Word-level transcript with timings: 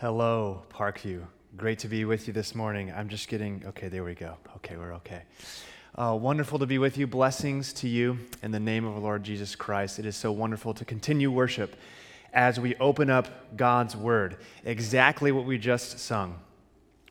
Hello, 0.00 0.62
Parkview. 0.68 1.22
Great 1.56 1.78
to 1.78 1.88
be 1.88 2.04
with 2.04 2.26
you 2.26 2.34
this 2.34 2.54
morning. 2.54 2.92
I'm 2.94 3.08
just 3.08 3.28
getting, 3.28 3.64
okay, 3.68 3.88
there 3.88 4.04
we 4.04 4.12
go. 4.12 4.36
Okay, 4.56 4.76
we're 4.76 4.92
okay. 4.96 5.22
Uh, 5.94 6.14
wonderful 6.20 6.58
to 6.58 6.66
be 6.66 6.76
with 6.76 6.98
you. 6.98 7.06
Blessings 7.06 7.72
to 7.72 7.88
you 7.88 8.18
in 8.42 8.50
the 8.50 8.60
name 8.60 8.84
of 8.84 8.92
our 8.92 9.00
Lord 9.00 9.24
Jesus 9.24 9.56
Christ. 9.56 9.98
It 9.98 10.04
is 10.04 10.14
so 10.14 10.30
wonderful 10.32 10.74
to 10.74 10.84
continue 10.84 11.30
worship 11.30 11.76
as 12.34 12.60
we 12.60 12.74
open 12.74 13.08
up 13.08 13.56
God's 13.56 13.96
Word. 13.96 14.36
Exactly 14.66 15.32
what 15.32 15.46
we 15.46 15.56
just 15.56 15.98
sung. 15.98 16.40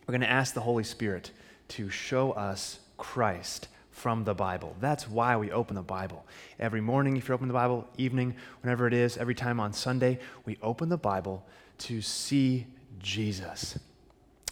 We're 0.05 0.11
going 0.11 0.21
to 0.21 0.29
ask 0.29 0.53
the 0.53 0.61
Holy 0.61 0.83
Spirit 0.83 1.31
to 1.69 1.89
show 1.89 2.33
us 2.33 2.81
Christ 2.97 3.67
from 3.89 4.25
the 4.25 4.35
Bible. 4.35 4.75
That's 4.79 5.09
why 5.09 5.37
we 5.37 5.51
open 5.51 5.75
the 5.75 5.81
Bible. 5.81 6.23
Every 6.59 6.81
morning, 6.81 7.17
if 7.17 7.29
you 7.29 7.33
open 7.33 7.47
the 7.47 7.53
Bible, 7.55 7.87
evening, 7.97 8.35
whenever 8.61 8.85
it 8.85 8.93
is, 8.93 9.17
every 9.17 9.33
time 9.33 9.59
on 9.59 9.73
Sunday, 9.73 10.19
we 10.45 10.59
open 10.61 10.89
the 10.89 10.97
Bible 10.97 11.47
to 11.79 12.01
see 12.01 12.67
Jesus. 12.99 13.77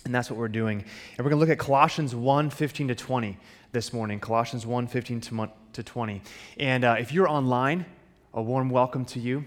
And 0.05 0.13
that's 0.13 0.29
what 0.29 0.37
we're 0.37 0.49
doing. 0.49 0.79
And 0.79 1.25
we're 1.25 1.29
going 1.29 1.39
to 1.39 1.45
look 1.45 1.49
at 1.49 1.59
Colossians 1.59 2.13
1 2.13 2.49
15 2.49 2.89
to 2.89 2.95
20 2.95 3.37
this 3.71 3.93
morning. 3.93 4.19
Colossians 4.19 4.65
1 4.65 4.87
15 4.87 5.49
to 5.73 5.83
20. 5.83 6.21
And 6.57 6.83
uh, 6.83 6.95
if 6.99 7.11
you're 7.11 7.29
online, 7.29 7.85
a 8.33 8.41
warm 8.41 8.69
welcome 8.69 9.05
to 9.05 9.19
you. 9.19 9.45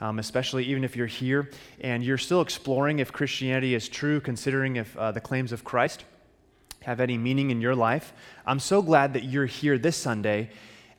Um, 0.00 0.18
especially 0.18 0.64
even 0.64 0.84
if 0.84 0.96
you're 0.96 1.06
here 1.06 1.50
and 1.80 2.04
you're 2.04 2.18
still 2.18 2.40
exploring 2.40 2.98
if 2.98 3.12
Christianity 3.12 3.74
is 3.74 3.88
true, 3.88 4.20
considering 4.20 4.76
if 4.76 4.94
uh, 4.98 5.12
the 5.12 5.20
claims 5.20 5.52
of 5.52 5.64
Christ 5.64 6.04
have 6.82 7.00
any 7.00 7.16
meaning 7.16 7.50
in 7.50 7.60
your 7.60 7.74
life. 7.74 8.12
I'm 8.44 8.58
so 8.58 8.82
glad 8.82 9.14
that 9.14 9.24
you're 9.24 9.46
here 9.46 9.78
this 9.78 9.96
Sunday 9.96 10.50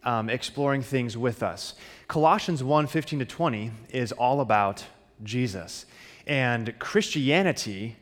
um, 0.03 0.29
exploring 0.29 0.81
things 0.81 1.17
with 1.17 1.43
us. 1.43 1.75
Colossians 2.07 2.63
1 2.63 2.87
15 2.87 3.19
to 3.19 3.25
20 3.25 3.71
is 3.89 4.11
all 4.11 4.39
about 4.39 4.85
Jesus. 5.23 5.85
And 6.27 6.77
Christianity 6.79 7.97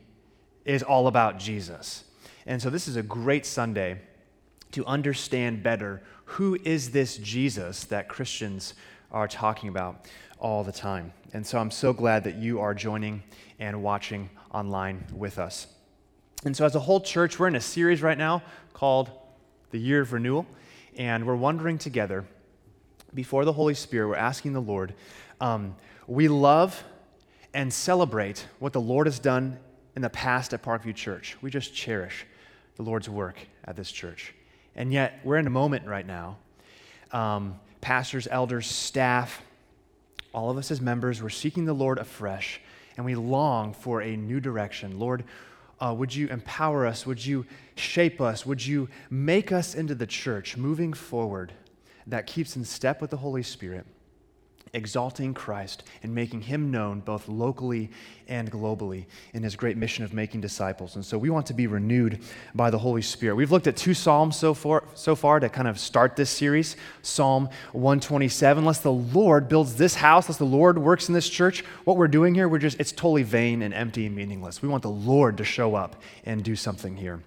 is 0.64 0.82
all 0.82 1.06
about 1.06 1.38
Jesus. 1.38 2.04
And 2.46 2.60
so 2.60 2.70
this 2.70 2.88
is 2.88 2.96
a 2.96 3.02
great 3.02 3.44
Sunday 3.46 4.00
to 4.72 4.84
understand 4.86 5.62
better 5.62 6.02
who 6.24 6.58
is 6.64 6.90
this 6.90 7.18
Jesus 7.18 7.84
that 7.84 8.08
Christians 8.08 8.74
are 9.12 9.28
talking 9.28 9.68
about 9.68 10.06
all 10.38 10.64
the 10.64 10.72
time. 10.72 11.12
And 11.32 11.46
so 11.46 11.58
I'm 11.58 11.70
so 11.70 11.92
glad 11.92 12.24
that 12.24 12.36
you 12.36 12.60
are 12.60 12.74
joining 12.74 13.22
and 13.58 13.82
watching 13.82 14.30
online 14.50 15.04
with 15.12 15.38
us. 15.38 15.66
And 16.44 16.56
so, 16.56 16.66
as 16.66 16.74
a 16.74 16.80
whole 16.80 17.00
church, 17.00 17.38
we're 17.38 17.48
in 17.48 17.56
a 17.56 17.60
series 17.60 18.02
right 18.02 18.18
now 18.18 18.42
called 18.72 19.10
The 19.70 19.78
Year 19.78 20.02
of 20.02 20.12
Renewal. 20.12 20.46
And 20.96 21.26
we're 21.26 21.36
wondering 21.36 21.78
together 21.78 22.24
before 23.14 23.44
the 23.44 23.52
Holy 23.52 23.74
Spirit, 23.74 24.08
we're 24.08 24.16
asking 24.16 24.52
the 24.52 24.60
Lord, 24.60 24.94
um, 25.40 25.76
we 26.06 26.28
love 26.28 26.82
and 27.54 27.72
celebrate 27.72 28.46
what 28.58 28.72
the 28.72 28.80
Lord 28.80 29.06
has 29.06 29.18
done 29.18 29.58
in 29.94 30.02
the 30.02 30.10
past 30.10 30.52
at 30.52 30.62
Parkview 30.62 30.94
Church. 30.94 31.36
We 31.40 31.50
just 31.50 31.72
cherish 31.72 32.26
the 32.76 32.82
Lord's 32.82 33.08
work 33.08 33.36
at 33.64 33.76
this 33.76 33.90
church. 33.90 34.34
And 34.74 34.92
yet, 34.92 35.20
we're 35.22 35.38
in 35.38 35.46
a 35.46 35.50
moment 35.50 35.86
right 35.86 36.06
now. 36.06 36.36
Um, 37.12 37.60
pastors, 37.80 38.26
elders, 38.28 38.66
staff, 38.66 39.40
all 40.32 40.50
of 40.50 40.58
us 40.58 40.72
as 40.72 40.80
members, 40.80 41.22
we're 41.22 41.28
seeking 41.28 41.64
the 41.64 41.72
Lord 41.72 41.98
afresh, 41.98 42.60
and 42.96 43.06
we 43.06 43.14
long 43.14 43.72
for 43.72 44.02
a 44.02 44.16
new 44.16 44.40
direction. 44.40 44.98
Lord, 44.98 45.22
uh, 45.78 45.94
would 45.96 46.12
you 46.12 46.26
empower 46.26 46.86
us? 46.86 47.06
Would 47.06 47.24
you 47.24 47.46
shape 47.76 48.20
us? 48.20 48.44
Would 48.44 48.66
you 48.66 48.88
make 49.10 49.52
us 49.52 49.76
into 49.76 49.94
the 49.94 50.06
church 50.06 50.56
moving 50.56 50.92
forward 50.92 51.52
that 52.08 52.26
keeps 52.26 52.56
in 52.56 52.64
step 52.64 53.00
with 53.00 53.10
the 53.10 53.18
Holy 53.18 53.44
Spirit? 53.44 53.86
Exalting 54.74 55.32
Christ 55.32 55.84
and 56.02 56.14
making 56.14 56.42
him 56.42 56.70
known 56.70 57.00
both 57.00 57.28
locally 57.28 57.90
and 58.28 58.50
globally 58.50 59.06
in 59.32 59.42
his 59.42 59.56
great 59.56 59.76
mission 59.76 60.04
of 60.04 60.12
making 60.12 60.40
disciples. 60.40 60.96
And 60.96 61.04
so 61.04 61.16
we 61.16 61.30
want 61.30 61.46
to 61.46 61.54
be 61.54 61.66
renewed 61.66 62.20
by 62.54 62.70
the 62.70 62.78
Holy 62.78 63.02
Spirit. 63.02 63.36
We've 63.36 63.52
looked 63.52 63.66
at 63.66 63.76
two 63.76 63.94
Psalms 63.94 64.36
so 64.36 64.54
far, 64.54 64.84
so 64.94 65.14
far 65.14 65.40
to 65.40 65.48
kind 65.48 65.68
of 65.68 65.78
start 65.78 66.16
this 66.16 66.30
series 66.30 66.76
Psalm 67.02 67.48
127. 67.72 68.62
Unless 68.62 68.80
the 68.80 68.92
Lord 68.92 69.48
builds 69.48 69.76
this 69.76 69.94
house, 69.94 70.26
unless 70.26 70.38
the 70.38 70.44
Lord 70.44 70.78
works 70.78 71.08
in 71.08 71.14
this 71.14 71.28
church, 71.28 71.64
what 71.84 71.96
we're 71.96 72.08
doing 72.08 72.34
here, 72.34 72.48
we're 72.48 72.58
just, 72.58 72.80
it's 72.80 72.92
totally 72.92 73.22
vain 73.22 73.62
and 73.62 73.72
empty 73.72 74.06
and 74.06 74.16
meaningless. 74.16 74.62
We 74.62 74.68
want 74.68 74.82
the 74.82 74.90
Lord 74.90 75.38
to 75.38 75.44
show 75.44 75.74
up 75.74 76.02
and 76.24 76.42
do 76.42 76.56
something 76.56 76.96
here. 76.96 77.20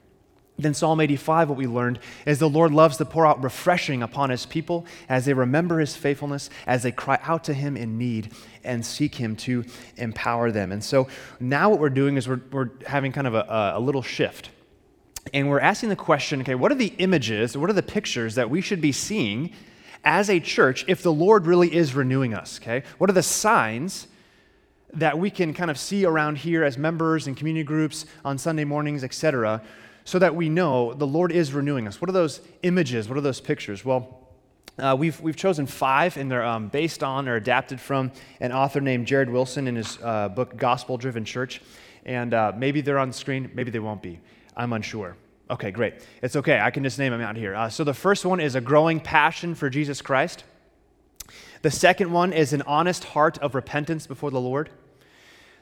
Then, 0.59 0.73
Psalm 0.73 0.99
85, 0.99 1.49
what 1.49 1.57
we 1.57 1.67
learned 1.67 1.99
is 2.25 2.39
the 2.39 2.49
Lord 2.49 2.71
loves 2.71 2.97
to 2.97 3.05
pour 3.05 3.27
out 3.27 3.43
refreshing 3.43 4.01
upon 4.01 4.31
his 4.31 4.47
people 4.47 4.87
as 5.07 5.25
they 5.25 5.33
remember 5.33 5.79
his 5.79 5.95
faithfulness, 5.95 6.49
as 6.65 6.81
they 6.81 6.91
cry 6.91 7.19
out 7.21 7.43
to 7.43 7.53
him 7.53 7.77
in 7.77 7.99
need 7.99 8.31
and 8.63 8.83
seek 8.83 9.15
him 9.15 9.35
to 9.35 9.63
empower 9.97 10.51
them. 10.51 10.71
And 10.71 10.83
so 10.83 11.07
now 11.39 11.69
what 11.69 11.79
we're 11.79 11.91
doing 11.91 12.17
is 12.17 12.27
we're, 12.27 12.41
we're 12.51 12.69
having 12.87 13.11
kind 13.11 13.27
of 13.27 13.35
a, 13.35 13.73
a 13.75 13.79
little 13.79 14.01
shift. 14.01 14.49
And 15.31 15.47
we're 15.47 15.59
asking 15.59 15.89
the 15.89 15.95
question 15.95 16.41
okay, 16.41 16.55
what 16.55 16.71
are 16.71 16.75
the 16.75 16.93
images, 16.97 17.55
what 17.55 17.69
are 17.69 17.73
the 17.73 17.83
pictures 17.83 18.35
that 18.35 18.49
we 18.49 18.61
should 18.61 18.81
be 18.81 18.91
seeing 18.91 19.51
as 20.03 20.29
a 20.29 20.39
church 20.39 20.85
if 20.87 21.03
the 21.03 21.13
Lord 21.13 21.45
really 21.45 21.73
is 21.73 21.93
renewing 21.93 22.33
us? 22.33 22.59
Okay? 22.59 22.83
What 22.97 23.11
are 23.11 23.13
the 23.13 23.23
signs? 23.23 24.07
That 24.93 25.19
we 25.19 25.29
can 25.29 25.53
kind 25.53 25.69
of 25.69 25.77
see 25.77 26.05
around 26.05 26.37
here 26.37 26.63
as 26.63 26.77
members 26.77 27.27
and 27.27 27.35
community 27.35 27.65
groups 27.65 28.05
on 28.23 28.37
Sunday 28.37 28.63
mornings, 28.63 29.03
etc., 29.03 29.61
so 30.07 30.17
that 30.19 30.33
we 30.33 30.47
know 30.47 30.93
the 30.93 31.05
Lord 31.05 31.33
is 31.33 31.51
renewing 31.51 31.85
us. 31.85 31.99
What 31.99 32.07
are 32.09 32.13
those 32.13 32.39
images? 32.63 33.09
What 33.09 33.17
are 33.17 33.21
those 33.21 33.41
pictures? 33.41 33.83
Well, 33.83 34.29
uh, 34.79 34.95
we've, 34.97 35.19
we've 35.19 35.35
chosen 35.35 35.65
five, 35.65 36.15
and 36.15 36.31
they're 36.31 36.45
um, 36.45 36.69
based 36.69 37.03
on 37.03 37.27
or 37.27 37.35
adapted 37.35 37.81
from 37.81 38.13
an 38.39 38.53
author 38.53 38.79
named 38.79 39.05
Jared 39.05 39.29
Wilson 39.29 39.67
in 39.67 39.75
his 39.75 39.99
uh, 40.01 40.29
book, 40.29 40.55
Gospel 40.55 40.95
Driven 40.97 41.25
Church. 41.25 41.61
And 42.05 42.33
uh, 42.33 42.53
maybe 42.55 42.79
they're 42.79 42.99
on 42.99 43.09
the 43.09 43.13
screen, 43.13 43.51
maybe 43.53 43.69
they 43.69 43.79
won't 43.79 44.01
be. 44.01 44.21
I'm 44.55 44.71
unsure. 44.71 45.17
Okay, 45.49 45.71
great. 45.71 45.95
It's 46.21 46.37
okay. 46.37 46.57
I 46.57 46.71
can 46.71 46.85
just 46.85 46.97
name 46.97 47.11
them 47.11 47.19
out 47.19 47.35
here. 47.35 47.53
Uh, 47.53 47.67
so 47.67 47.83
the 47.83 47.93
first 47.93 48.25
one 48.25 48.39
is 48.39 48.55
a 48.55 48.61
growing 48.61 49.01
passion 49.01 49.55
for 49.55 49.69
Jesus 49.69 50.01
Christ. 50.01 50.45
The 51.63 51.71
second 51.71 52.13
one 52.13 52.31
is 52.31 52.53
an 52.53 52.61
honest 52.61 53.03
heart 53.03 53.39
of 53.39 53.55
repentance 53.55 54.07
before 54.07 54.31
the 54.31 54.39
Lord. 54.39 54.69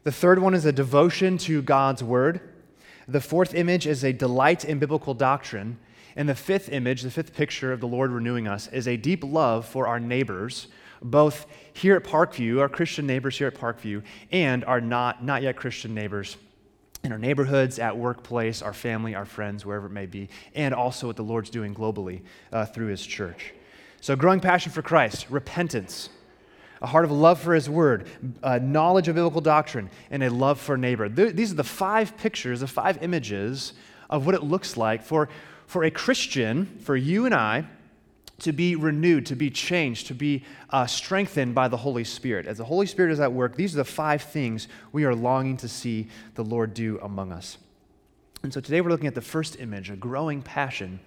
The 0.04 0.12
third 0.12 0.38
one 0.38 0.54
is 0.54 0.66
a 0.66 0.72
devotion 0.72 1.40
to 1.40 1.64
God's 1.64 2.04
word. 2.04 2.52
The 3.08 3.22
fourth 3.22 3.54
image 3.54 3.86
is 3.88 4.04
a 4.04 4.14
delight 4.14 4.66
in 4.66 4.80
biblical 4.80 5.14
doctrine. 5.14 5.78
And 6.16 6.30
the 6.30 6.36
fifth 6.36 6.70
image, 6.70 7.02
the 7.02 7.12
fifth 7.12 7.34
picture 7.34 7.74
of 7.74 7.82
the 7.82 7.88
Lord 7.88 8.12
renewing 8.12 8.48
us, 8.48 8.68
is 8.68 8.88
a 8.88 8.96
deep 8.96 9.24
love 9.24 9.66
for 9.68 9.88
our 9.88 10.00
neighbors, 10.00 10.68
both 11.02 11.46
here 11.74 11.96
at 11.96 12.04
Parkview, 12.04 12.62
our 12.62 12.70
Christian 12.70 13.06
neighbors 13.06 13.38
here 13.38 13.48
at 13.48 13.56
Parkview, 13.56 14.02
and 14.32 14.64
our 14.64 14.80
not, 14.80 15.24
not 15.24 15.42
yet 15.42 15.58
Christian 15.58 15.94
neighbors 15.94 16.38
in 17.04 17.12
our 17.12 17.20
neighborhoods, 17.20 17.80
at 17.80 17.96
workplace, 17.96 18.62
our 18.62 18.74
family, 18.74 19.14
our 19.14 19.26
friends, 19.26 19.66
wherever 19.66 19.88
it 19.88 19.92
may 19.92 20.06
be, 20.06 20.30
and 20.56 20.74
also 20.74 21.08
what 21.08 21.18
the 21.18 21.24
Lord's 21.24 21.50
doing 21.50 21.76
globally 21.76 22.22
uh, 22.52 22.66
through 22.66 22.88
His 22.88 23.06
church. 23.06 23.54
So, 24.02 24.16
growing 24.16 24.40
passion 24.40 24.72
for 24.72 24.82
Christ, 24.82 25.30
repentance, 25.30 26.10
a 26.86 26.88
heart 26.88 27.04
of 27.04 27.10
love 27.10 27.40
for 27.40 27.56
his 27.56 27.68
word, 27.68 28.06
knowledge 28.62 29.08
of 29.08 29.16
biblical 29.16 29.42
doctrine, 29.42 29.90
and 30.12 30.22
a 30.22 30.30
love 30.30 30.60
for 30.60 30.78
neighbor. 30.78 31.10
These 31.10 31.52
are 31.52 31.56
the 31.56 31.64
five 31.64 32.16
pictures, 32.16 32.60
the 32.60 32.68
five 32.68 33.02
images 33.02 33.74
of 34.08 34.28
what 34.28 34.36
it 34.36 34.44
looks 34.44 34.78
like 34.78 35.02
for, 35.02 35.28
for 35.66 35.84
a 35.84 35.90
Christian, 35.90 36.68
for 36.84 36.96
you 36.96 37.26
and 37.26 37.34
I, 37.34 37.66
to 38.42 38.52
be 38.52 38.76
renewed, 38.76 39.26
to 39.26 39.36
be 39.36 39.50
changed, 39.50 40.06
to 40.08 40.14
be 40.14 40.44
uh, 40.70 40.86
strengthened 40.86 41.56
by 41.56 41.70
the 41.70 41.78
Holy 41.78 42.04
Spirit. 42.04 42.46
As 42.46 42.60
the 42.60 42.66
Holy 42.66 42.86
Spirit 42.86 43.12
is 43.12 43.20
at 43.20 43.34
work, 43.34 43.56
these 43.56 43.74
are 43.74 43.78
the 43.78 43.84
five 43.84 44.22
things 44.22 44.68
we 44.92 45.06
are 45.06 45.16
longing 45.16 45.58
to 45.58 45.68
see 45.68 46.08
the 46.36 46.44
Lord 46.44 46.76
do 46.76 47.00
among 47.02 47.32
us. 47.32 47.58
And 48.44 48.54
so 48.54 48.62
today 48.62 48.80
we're 48.82 48.92
looking 48.92 49.08
at 49.08 49.16
the 49.16 49.22
first 49.22 49.60
image, 49.60 49.90
a 49.90 49.96
growing 49.96 50.44
passion 50.44 51.00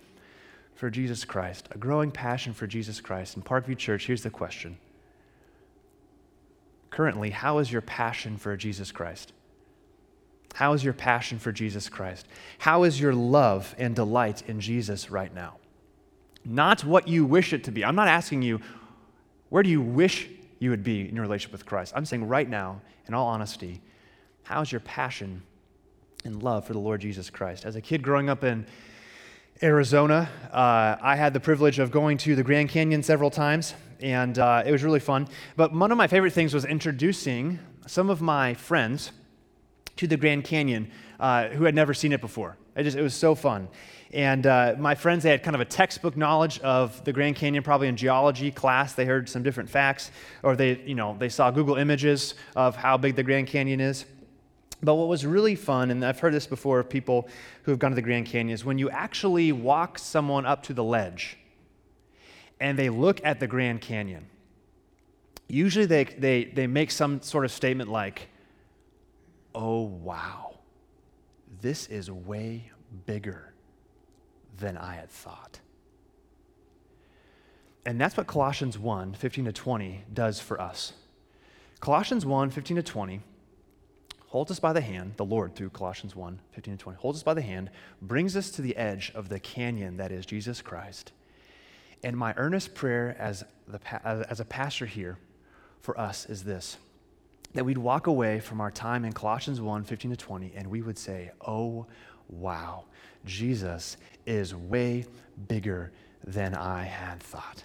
for 0.74 0.90
Jesus 0.90 1.24
Christ, 1.24 1.68
a 1.70 1.78
growing 1.78 2.10
passion 2.10 2.52
for 2.52 2.66
Jesus 2.66 3.00
Christ. 3.00 3.36
In 3.36 3.42
Parkview 3.42 3.78
Church, 3.78 4.08
here's 4.08 4.24
the 4.24 4.30
question 4.30 4.76
currently, 6.98 7.30
how 7.30 7.58
is 7.58 7.70
your 7.70 7.80
passion 7.80 8.36
for 8.36 8.56
Jesus 8.56 8.90
Christ? 8.90 9.32
How 10.54 10.72
is 10.72 10.82
your 10.82 10.92
passion 10.92 11.38
for 11.38 11.52
Jesus 11.52 11.88
Christ? 11.88 12.26
How 12.58 12.82
is 12.82 13.00
your 13.00 13.14
love 13.14 13.72
and 13.78 13.94
delight 13.94 14.42
in 14.48 14.60
Jesus 14.60 15.08
right 15.08 15.32
now? 15.32 15.58
Not 16.44 16.82
what 16.82 17.06
you 17.06 17.24
wish 17.24 17.52
it 17.52 17.62
to 17.62 17.70
be. 17.70 17.84
I'm 17.84 17.94
not 17.94 18.08
asking 18.08 18.42
you, 18.42 18.60
where 19.48 19.62
do 19.62 19.70
you 19.70 19.80
wish 19.80 20.28
you 20.58 20.70
would 20.70 20.82
be 20.82 21.08
in 21.08 21.14
your 21.14 21.22
relationship 21.22 21.52
with 21.52 21.64
Christ? 21.64 21.92
I'm 21.94 22.04
saying 22.04 22.26
right 22.26 22.48
now, 22.48 22.80
in 23.06 23.14
all 23.14 23.28
honesty, 23.28 23.80
how's 24.42 24.72
your 24.72 24.80
passion 24.80 25.44
and 26.24 26.42
love 26.42 26.66
for 26.66 26.72
the 26.72 26.80
Lord 26.80 27.00
Jesus 27.00 27.30
Christ? 27.30 27.64
As 27.64 27.76
a 27.76 27.80
kid 27.80 28.02
growing 28.02 28.28
up 28.28 28.42
in 28.42 28.66
Arizona, 29.62 30.28
uh, 30.50 30.96
I 31.00 31.14
had 31.14 31.32
the 31.32 31.38
privilege 31.38 31.78
of 31.78 31.92
going 31.92 32.18
to 32.18 32.34
the 32.34 32.42
Grand 32.42 32.70
Canyon 32.70 33.04
several 33.04 33.30
times 33.30 33.74
and 34.00 34.38
uh, 34.38 34.62
it 34.64 34.72
was 34.72 34.82
really 34.82 35.00
fun. 35.00 35.28
But 35.56 35.72
one 35.72 35.90
of 35.90 35.98
my 35.98 36.06
favorite 36.06 36.32
things 36.32 36.54
was 36.54 36.64
introducing 36.64 37.58
some 37.86 38.10
of 38.10 38.20
my 38.20 38.54
friends 38.54 39.12
to 39.96 40.06
the 40.06 40.16
Grand 40.16 40.44
Canyon 40.44 40.90
uh, 41.18 41.48
who 41.48 41.64
had 41.64 41.74
never 41.74 41.94
seen 41.94 42.12
it 42.12 42.20
before. 42.20 42.56
It, 42.76 42.84
just, 42.84 42.96
it 42.96 43.02
was 43.02 43.14
so 43.14 43.34
fun. 43.34 43.68
And 44.12 44.46
uh, 44.46 44.76
my 44.78 44.94
friends, 44.94 45.24
they 45.24 45.30
had 45.30 45.42
kind 45.42 45.54
of 45.54 45.60
a 45.60 45.66
textbook 45.66 46.16
knowledge 46.16 46.60
of 46.60 47.04
the 47.04 47.12
Grand 47.12 47.36
Canyon, 47.36 47.62
probably 47.62 47.88
in 47.88 47.96
geology 47.96 48.50
class. 48.50 48.94
They 48.94 49.04
heard 49.04 49.28
some 49.28 49.42
different 49.42 49.68
facts, 49.68 50.10
or 50.42 50.56
they, 50.56 50.78
you 50.86 50.94
know, 50.94 51.16
they 51.18 51.28
saw 51.28 51.50
Google 51.50 51.76
images 51.76 52.34
of 52.56 52.76
how 52.76 52.96
big 52.96 53.16
the 53.16 53.22
Grand 53.22 53.48
Canyon 53.48 53.80
is. 53.80 54.06
But 54.82 54.94
what 54.94 55.08
was 55.08 55.26
really 55.26 55.56
fun, 55.56 55.90
and 55.90 56.04
I've 56.04 56.20
heard 56.20 56.32
this 56.32 56.46
before 56.46 56.78
of 56.78 56.88
people 56.88 57.28
who 57.64 57.72
have 57.72 57.80
gone 57.80 57.90
to 57.90 57.96
the 57.96 58.02
Grand 58.02 58.26
Canyon, 58.26 58.54
is 58.54 58.64
when 58.64 58.78
you 58.78 58.88
actually 58.90 59.50
walk 59.50 59.98
someone 59.98 60.46
up 60.46 60.62
to 60.64 60.72
the 60.72 60.84
ledge 60.84 61.36
and 62.60 62.78
they 62.78 62.90
look 62.90 63.20
at 63.24 63.40
the 63.40 63.46
Grand 63.46 63.80
Canyon. 63.80 64.26
Usually 65.48 65.86
they, 65.86 66.04
they, 66.04 66.44
they 66.44 66.66
make 66.66 66.90
some 66.90 67.22
sort 67.22 67.44
of 67.44 67.50
statement 67.50 67.90
like, 67.90 68.28
oh, 69.54 69.82
wow, 69.82 70.58
this 71.60 71.86
is 71.86 72.10
way 72.10 72.70
bigger 73.06 73.52
than 74.58 74.76
I 74.76 74.94
had 74.94 75.10
thought. 75.10 75.60
And 77.86 78.00
that's 78.00 78.16
what 78.16 78.26
Colossians 78.26 78.78
1 78.78 79.14
15 79.14 79.46
to 79.46 79.52
20 79.52 80.04
does 80.12 80.40
for 80.40 80.60
us. 80.60 80.92
Colossians 81.80 82.26
1 82.26 82.50
15 82.50 82.76
to 82.76 82.82
20 82.82 83.20
holds 84.26 84.50
us 84.50 84.60
by 84.60 84.74
the 84.74 84.80
hand, 84.82 85.14
the 85.16 85.24
Lord 85.24 85.54
through 85.54 85.70
Colossians 85.70 86.14
1 86.14 86.38
15 86.52 86.76
to 86.76 86.82
20, 86.82 86.98
holds 86.98 87.18
us 87.18 87.22
by 87.22 87.34
the 87.34 87.40
hand, 87.40 87.70
brings 88.02 88.36
us 88.36 88.50
to 88.50 88.62
the 88.62 88.76
edge 88.76 89.10
of 89.14 89.28
the 89.30 89.40
canyon 89.40 89.96
that 89.96 90.12
is 90.12 90.26
Jesus 90.26 90.60
Christ. 90.60 91.12
And 92.02 92.16
my 92.16 92.34
earnest 92.36 92.74
prayer 92.74 93.16
as, 93.18 93.44
the, 93.66 93.80
as 94.04 94.40
a 94.40 94.44
pastor 94.44 94.86
here 94.86 95.18
for 95.80 95.98
us 95.98 96.26
is 96.26 96.44
this 96.44 96.76
that 97.54 97.64
we'd 97.64 97.78
walk 97.78 98.06
away 98.06 98.40
from 98.40 98.60
our 98.60 98.70
time 98.70 99.04
in 99.04 99.12
Colossians 99.12 99.60
1 99.60 99.84
15 99.84 100.10
to 100.10 100.16
20, 100.16 100.52
and 100.54 100.68
we 100.68 100.82
would 100.82 100.98
say, 100.98 101.30
Oh, 101.46 101.86
wow, 102.28 102.84
Jesus 103.24 103.96
is 104.26 104.54
way 104.54 105.06
bigger 105.48 105.92
than 106.24 106.54
I 106.54 106.82
had 106.84 107.20
thought. 107.20 107.64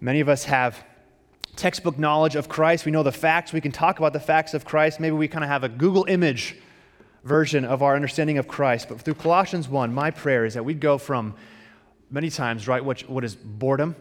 Many 0.00 0.20
of 0.20 0.28
us 0.28 0.44
have 0.44 0.84
textbook 1.56 1.98
knowledge 1.98 2.36
of 2.36 2.48
Christ. 2.48 2.84
We 2.84 2.92
know 2.92 3.02
the 3.02 3.12
facts. 3.12 3.52
We 3.52 3.60
can 3.60 3.72
talk 3.72 3.98
about 3.98 4.12
the 4.12 4.20
facts 4.20 4.54
of 4.54 4.64
Christ. 4.64 5.00
Maybe 5.00 5.16
we 5.16 5.26
kind 5.26 5.42
of 5.42 5.48
have 5.48 5.64
a 5.64 5.68
Google 5.68 6.04
image 6.04 6.56
version 7.24 7.64
of 7.64 7.82
our 7.82 7.96
understanding 7.96 8.38
of 8.38 8.46
Christ. 8.46 8.88
But 8.88 9.00
through 9.00 9.14
Colossians 9.14 9.68
1, 9.68 9.92
my 9.92 10.10
prayer 10.10 10.44
is 10.44 10.54
that 10.54 10.64
we'd 10.64 10.80
go 10.80 10.98
from 10.98 11.34
many 12.10 12.30
times, 12.30 12.68
right, 12.68 12.84
what, 12.84 13.00
what 13.08 13.24
is 13.24 13.34
boredom, 13.34 13.96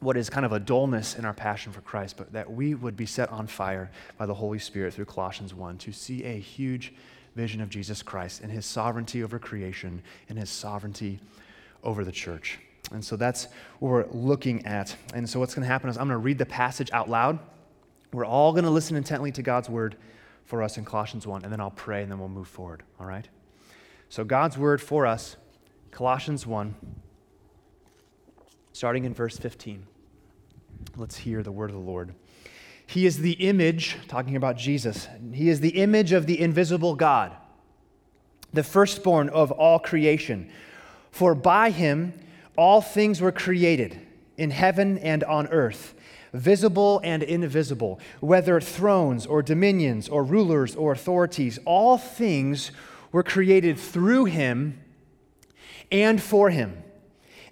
what 0.00 0.16
is 0.16 0.28
kind 0.28 0.44
of 0.44 0.52
a 0.52 0.60
dullness 0.60 1.16
in 1.16 1.24
our 1.24 1.32
passion 1.32 1.72
for 1.72 1.80
Christ, 1.80 2.16
but 2.16 2.32
that 2.32 2.50
we 2.50 2.74
would 2.74 2.96
be 2.96 3.06
set 3.06 3.30
on 3.30 3.46
fire 3.46 3.90
by 4.18 4.26
the 4.26 4.34
Holy 4.34 4.58
Spirit 4.58 4.94
through 4.94 5.06
Colossians 5.06 5.54
1 5.54 5.78
to 5.78 5.92
see 5.92 6.24
a 6.24 6.38
huge 6.38 6.92
vision 7.34 7.60
of 7.60 7.68
Jesus 7.68 8.02
Christ 8.02 8.42
and 8.42 8.50
his 8.50 8.66
sovereignty 8.66 9.22
over 9.22 9.38
creation 9.38 10.02
and 10.28 10.38
his 10.38 10.50
sovereignty 10.50 11.20
over 11.82 12.04
the 12.04 12.12
church. 12.12 12.58
And 12.92 13.04
so 13.04 13.16
that's 13.16 13.48
what 13.78 13.88
we're 13.90 14.06
looking 14.12 14.64
at. 14.66 14.94
And 15.14 15.28
so 15.28 15.40
what's 15.40 15.54
going 15.54 15.64
to 15.64 15.68
happen 15.68 15.90
is 15.90 15.96
I'm 15.96 16.08
going 16.08 16.18
to 16.18 16.24
read 16.24 16.38
the 16.38 16.46
passage 16.46 16.90
out 16.92 17.08
loud. 17.10 17.38
We're 18.12 18.26
all 18.26 18.52
going 18.52 18.64
to 18.64 18.70
listen 18.70 18.96
intently 18.96 19.32
to 19.32 19.42
God's 19.42 19.68
word 19.68 19.96
for 20.44 20.62
us 20.62 20.78
in 20.78 20.84
Colossians 20.84 21.26
1, 21.26 21.42
and 21.42 21.52
then 21.52 21.60
I'll 21.60 21.70
pray 21.72 22.02
and 22.02 22.10
then 22.10 22.18
we'll 22.18 22.28
move 22.28 22.48
forward. 22.48 22.82
All 23.00 23.06
right? 23.06 23.28
So 24.08 24.24
God's 24.24 24.56
word 24.56 24.80
for 24.80 25.04
us, 25.06 25.36
Colossians 25.90 26.46
1, 26.46 26.74
starting 28.76 29.06
in 29.06 29.14
verse 29.14 29.38
15. 29.38 29.86
Let's 30.98 31.16
hear 31.16 31.42
the 31.42 31.50
word 31.50 31.70
of 31.70 31.76
the 31.76 31.82
Lord. 31.82 32.12
He 32.86 33.06
is 33.06 33.20
the 33.20 33.32
image, 33.32 33.96
talking 34.06 34.36
about 34.36 34.58
Jesus, 34.58 35.08
he 35.32 35.48
is 35.48 35.60
the 35.60 35.80
image 35.80 36.12
of 36.12 36.26
the 36.26 36.38
invisible 36.38 36.94
God, 36.94 37.34
the 38.52 38.62
firstborn 38.62 39.30
of 39.30 39.50
all 39.50 39.78
creation. 39.78 40.50
For 41.10 41.34
by 41.34 41.70
him, 41.70 42.12
all 42.54 42.82
things 42.82 43.18
were 43.22 43.32
created 43.32 43.98
in 44.36 44.50
heaven 44.50 44.98
and 44.98 45.24
on 45.24 45.46
earth, 45.46 45.94
visible 46.34 47.00
and 47.02 47.22
invisible, 47.22 47.98
whether 48.20 48.60
thrones 48.60 49.24
or 49.24 49.42
dominions 49.42 50.06
or 50.06 50.22
rulers 50.22 50.76
or 50.76 50.92
authorities, 50.92 51.58
all 51.64 51.96
things 51.96 52.72
were 53.10 53.22
created 53.22 53.78
through 53.78 54.26
him 54.26 54.78
and 55.90 56.22
for 56.22 56.50
him. 56.50 56.82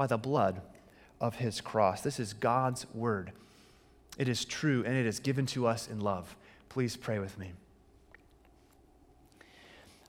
by 0.00 0.06
the 0.06 0.16
blood 0.16 0.62
of 1.20 1.34
his 1.34 1.60
cross. 1.60 2.00
This 2.00 2.18
is 2.18 2.32
God's 2.32 2.86
word. 2.94 3.32
It 4.16 4.30
is 4.30 4.46
true 4.46 4.82
and 4.86 4.96
it 4.96 5.04
is 5.04 5.20
given 5.20 5.44
to 5.48 5.66
us 5.66 5.88
in 5.88 6.00
love. 6.00 6.34
Please 6.70 6.96
pray 6.96 7.18
with 7.18 7.36
me. 7.36 7.52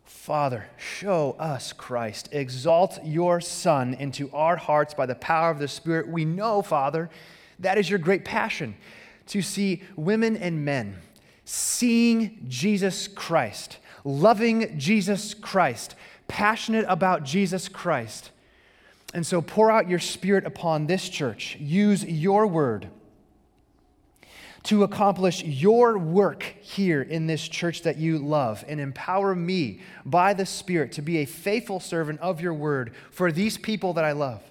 Father, 0.06 0.68
show 0.78 1.36
us 1.38 1.74
Christ. 1.74 2.30
Exalt 2.32 3.04
your 3.04 3.42
Son 3.42 3.94
into 3.94 4.32
our 4.32 4.56
hearts 4.56 4.94
by 4.94 5.06
the 5.06 5.14
power 5.14 5.52
of 5.52 5.60
the 5.60 5.68
Spirit. 5.68 6.08
We 6.08 6.24
know, 6.24 6.62
Father, 6.62 7.10
that 7.60 7.78
is 7.78 7.90
your 7.90 8.00
great 8.00 8.24
passion 8.24 8.76
to 9.28 9.42
see 9.42 9.84
women 9.98 10.38
and 10.38 10.64
men 10.64 11.00
seeing 11.44 12.46
Jesus 12.48 13.10
Christ, 13.10 13.78
loving 14.06 14.80
Jesus 14.80 15.34
Christ, 15.34 15.96
passionate 16.30 16.86
about 16.88 17.26
Jesus 17.26 17.68
Christ. 17.68 18.32
And 19.14 19.26
so 19.26 19.42
pour 19.42 19.70
out 19.70 19.90
your 19.90 20.00
Spirit 20.00 20.46
upon 20.46 20.88
this 20.88 21.10
church. 21.10 21.58
Use 21.60 22.04
your 22.06 22.48
word 22.48 22.90
to 24.64 24.84
accomplish 24.84 25.44
your 25.44 25.98
work 25.98 26.44
here 26.62 27.02
in 27.02 27.26
this 27.26 27.48
church 27.48 27.82
that 27.82 27.98
you 27.98 28.20
love 28.20 28.64
and 28.68 28.80
empower 28.80 29.34
me 29.34 29.82
by 30.06 30.34
the 30.34 30.46
Spirit 30.46 30.92
to 30.94 31.02
be 31.02 31.18
a 31.18 31.26
faithful 31.26 31.80
servant 31.80 32.20
of 32.20 32.42
your 32.42 32.54
word 32.54 32.94
for 33.10 33.32
these 33.32 33.58
people 33.58 33.94
that 33.94 34.06
I 34.06 34.12
love. 34.12 34.44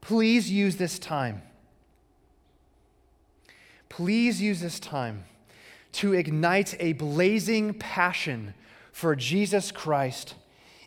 Please 0.00 0.50
use 0.50 0.76
this 0.76 0.98
time. 0.98 1.42
Please 3.88 4.40
use 4.40 4.60
this 4.60 4.78
time 4.78 5.24
to 5.92 6.14
ignite 6.14 6.76
a 6.78 6.92
blazing 6.92 7.74
passion 7.74 8.54
for 8.92 9.16
Jesus 9.16 9.72
Christ 9.72 10.34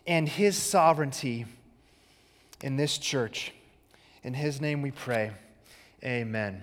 and 0.06 0.28
his 0.28 0.56
sovereignty 0.56 1.44
in 2.62 2.76
this 2.76 2.98
church. 2.98 3.52
In 4.22 4.34
his 4.34 4.60
name 4.60 4.82
we 4.82 4.90
pray. 4.90 5.32
Amen. 6.02 6.62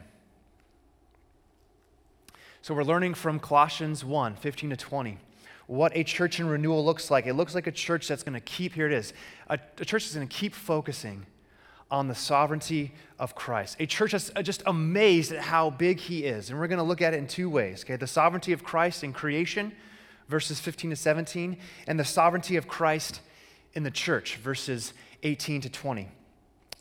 So 2.62 2.74
we're 2.74 2.84
learning 2.84 3.13
from 3.13 3.39
Colossians 3.39 4.03
1 4.03 4.36
15 4.36 4.72
to 4.72 4.77
20 4.77 5.18
what 5.70 5.96
a 5.96 6.03
church 6.03 6.39
in 6.39 6.48
renewal 6.48 6.84
looks 6.84 7.12
like. 7.12 7.27
It 7.27 7.36
looks 7.36 7.53
like 7.53 7.68
a 7.68 7.72
church 7.72 8.08
that's 8.08 8.24
going 8.24 8.34
to 8.34 8.39
keep, 8.39 8.74
here 8.74 8.88
it 8.88 8.91
is, 8.91 9.13
a, 9.51 9.60
a 9.77 9.86
church 9.86 10.03
that's 10.03 10.15
going 10.15 10.27
to 10.27 10.36
keep 10.36 10.56
focusing 10.56 11.27
on 11.91 12.08
the 12.08 12.15
sovereignty 12.15 12.91
of 13.20 13.36
Christ. 13.36 13.75
A 13.79 13.86
church 13.86 14.13
that's 14.13 14.32
uh, 14.36 14.41
just 14.41 14.63
amazed 14.65 15.32
at 15.32 15.41
how 15.41 15.70
big 15.70 16.00
he 16.00 16.25
is. 16.25 16.50
And 16.50 16.60
we're 16.60 16.68
going 16.68 16.79
to 16.79 16.84
look 16.84 17.03
at 17.03 17.13
it 17.13 17.18
in 17.18 17.27
two 17.27 17.51
ways, 17.51 17.84
okay? 17.84 17.98
The 17.98 18.08
sovereignty 18.08 18.51
of 18.51 18.63
Christ 18.63 19.03
in 19.03 19.13
creation, 19.13 19.72
verses 20.27 20.60
15 20.60 20.89
to 20.89 20.96
17, 20.96 21.56
and 21.86 22.00
the 22.00 22.03
sovereignty 22.06 22.56
of 22.56 22.68
Christ 22.68 23.22
in 23.74 23.84
the 23.84 23.91
church, 23.91 24.38
verses 24.38 24.94
18 25.24 25.62
to 25.62 25.70
20. 25.70 26.10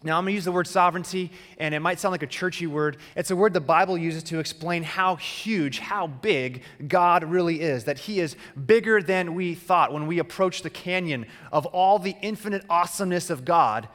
Now, 0.05 0.17
I'm 0.17 0.23
going 0.23 0.33
to 0.33 0.35
use 0.37 0.45
the 0.45 0.53
word 0.53 0.69
sovereignty, 0.69 1.33
and 1.59 1.75
it 1.75 1.81
might 1.81 1.99
sound 1.99 2.13
like 2.13 2.23
a 2.23 2.29
churchy 2.29 2.69
word. 2.69 2.99
It's 3.17 3.33
a 3.33 3.37
word 3.37 3.53
the 3.53 3.61
Bible 3.61 3.99
uses 3.99 4.23
to 4.25 4.39
explain 4.39 4.85
how 4.85 5.17
huge, 5.17 5.81
how 5.81 6.07
big 6.07 6.63
God 6.87 7.25
really 7.25 7.61
is, 7.61 7.85
that 7.85 7.99
He 7.99 8.21
is 8.21 8.37
bigger 8.67 9.03
than 9.03 9.35
we 9.35 9.57
thought. 9.57 9.93
When 9.93 10.07
we 10.07 10.21
approach 10.21 10.63
the 10.63 10.71
canyon 10.71 11.27
of 11.51 11.67
all 11.67 11.99
the 11.99 12.15
infinite 12.23 12.65
awesomeness 12.71 13.29
of 13.29 13.45
God, 13.45 13.89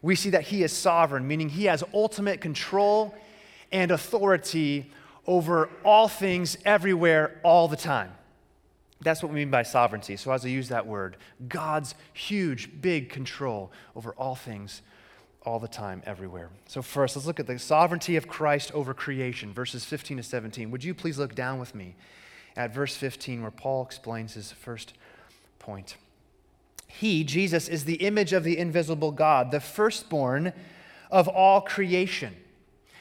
we 0.00 0.16
see 0.16 0.30
that 0.30 0.44
He 0.44 0.62
is 0.62 0.72
sovereign, 0.72 1.28
meaning 1.28 1.50
He 1.50 1.66
has 1.66 1.84
ultimate 1.92 2.40
control 2.40 3.14
and 3.70 3.90
authority 3.90 4.90
over 5.26 5.68
all 5.84 6.08
things, 6.08 6.56
everywhere, 6.64 7.38
all 7.42 7.68
the 7.68 7.76
time. 7.76 8.10
That's 9.02 9.22
what 9.22 9.32
we 9.32 9.40
mean 9.40 9.50
by 9.50 9.62
sovereignty. 9.62 10.16
So, 10.16 10.32
as 10.32 10.44
I 10.44 10.48
use 10.48 10.68
that 10.68 10.86
word, 10.86 11.16
God's 11.48 11.94
huge, 12.12 12.80
big 12.80 13.08
control 13.08 13.72
over 13.96 14.12
all 14.12 14.34
things 14.34 14.82
all 15.44 15.58
the 15.58 15.68
time, 15.68 16.02
everywhere. 16.06 16.50
So, 16.66 16.82
first, 16.82 17.16
let's 17.16 17.26
look 17.26 17.40
at 17.40 17.46
the 17.46 17.58
sovereignty 17.58 18.16
of 18.16 18.28
Christ 18.28 18.72
over 18.72 18.94
creation, 18.94 19.52
verses 19.52 19.84
15 19.84 20.18
to 20.18 20.22
17. 20.22 20.70
Would 20.70 20.84
you 20.84 20.94
please 20.94 21.18
look 21.18 21.34
down 21.34 21.58
with 21.58 21.74
me 21.74 21.96
at 22.56 22.72
verse 22.72 22.94
15, 22.94 23.42
where 23.42 23.50
Paul 23.50 23.84
explains 23.84 24.34
his 24.34 24.52
first 24.52 24.94
point? 25.58 25.96
He, 26.86 27.24
Jesus, 27.24 27.68
is 27.68 27.84
the 27.84 27.94
image 27.94 28.32
of 28.32 28.44
the 28.44 28.58
invisible 28.58 29.12
God, 29.12 29.50
the 29.50 29.60
firstborn 29.60 30.52
of 31.10 31.26
all 31.26 31.60
creation. 31.60 32.36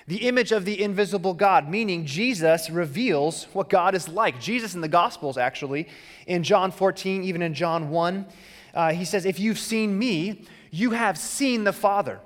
The 0.08 0.28
image 0.28 0.52
of 0.52 0.66
the 0.66 0.82
invisible 0.82 1.34
God, 1.34 1.70
meaning 1.70 2.06
Jesus 2.06 2.70
reveals 2.70 3.46
what 3.54 3.70
God 3.70 3.96
is 3.96 4.08
like. 4.08 4.40
Jesus 4.40 4.76
in 4.76 4.82
the 4.82 4.88
Gospels, 4.88 5.38
actually, 5.38 5.88
in 6.28 6.44
John 6.44 6.72
14, 6.72 7.24
even 7.24 7.42
in 7.42 7.54
John 7.54 7.90
1, 7.90 8.26
uh, 8.74 8.92
he 8.94 9.06
says, 9.06 9.26
If 9.26 9.40
you've 9.40 9.60
seen 9.60 9.98
me, 9.98 10.46
you 10.72 10.92
have 10.92 11.18
seen 11.18 11.64
the 11.64 11.74
Father. 11.74 12.20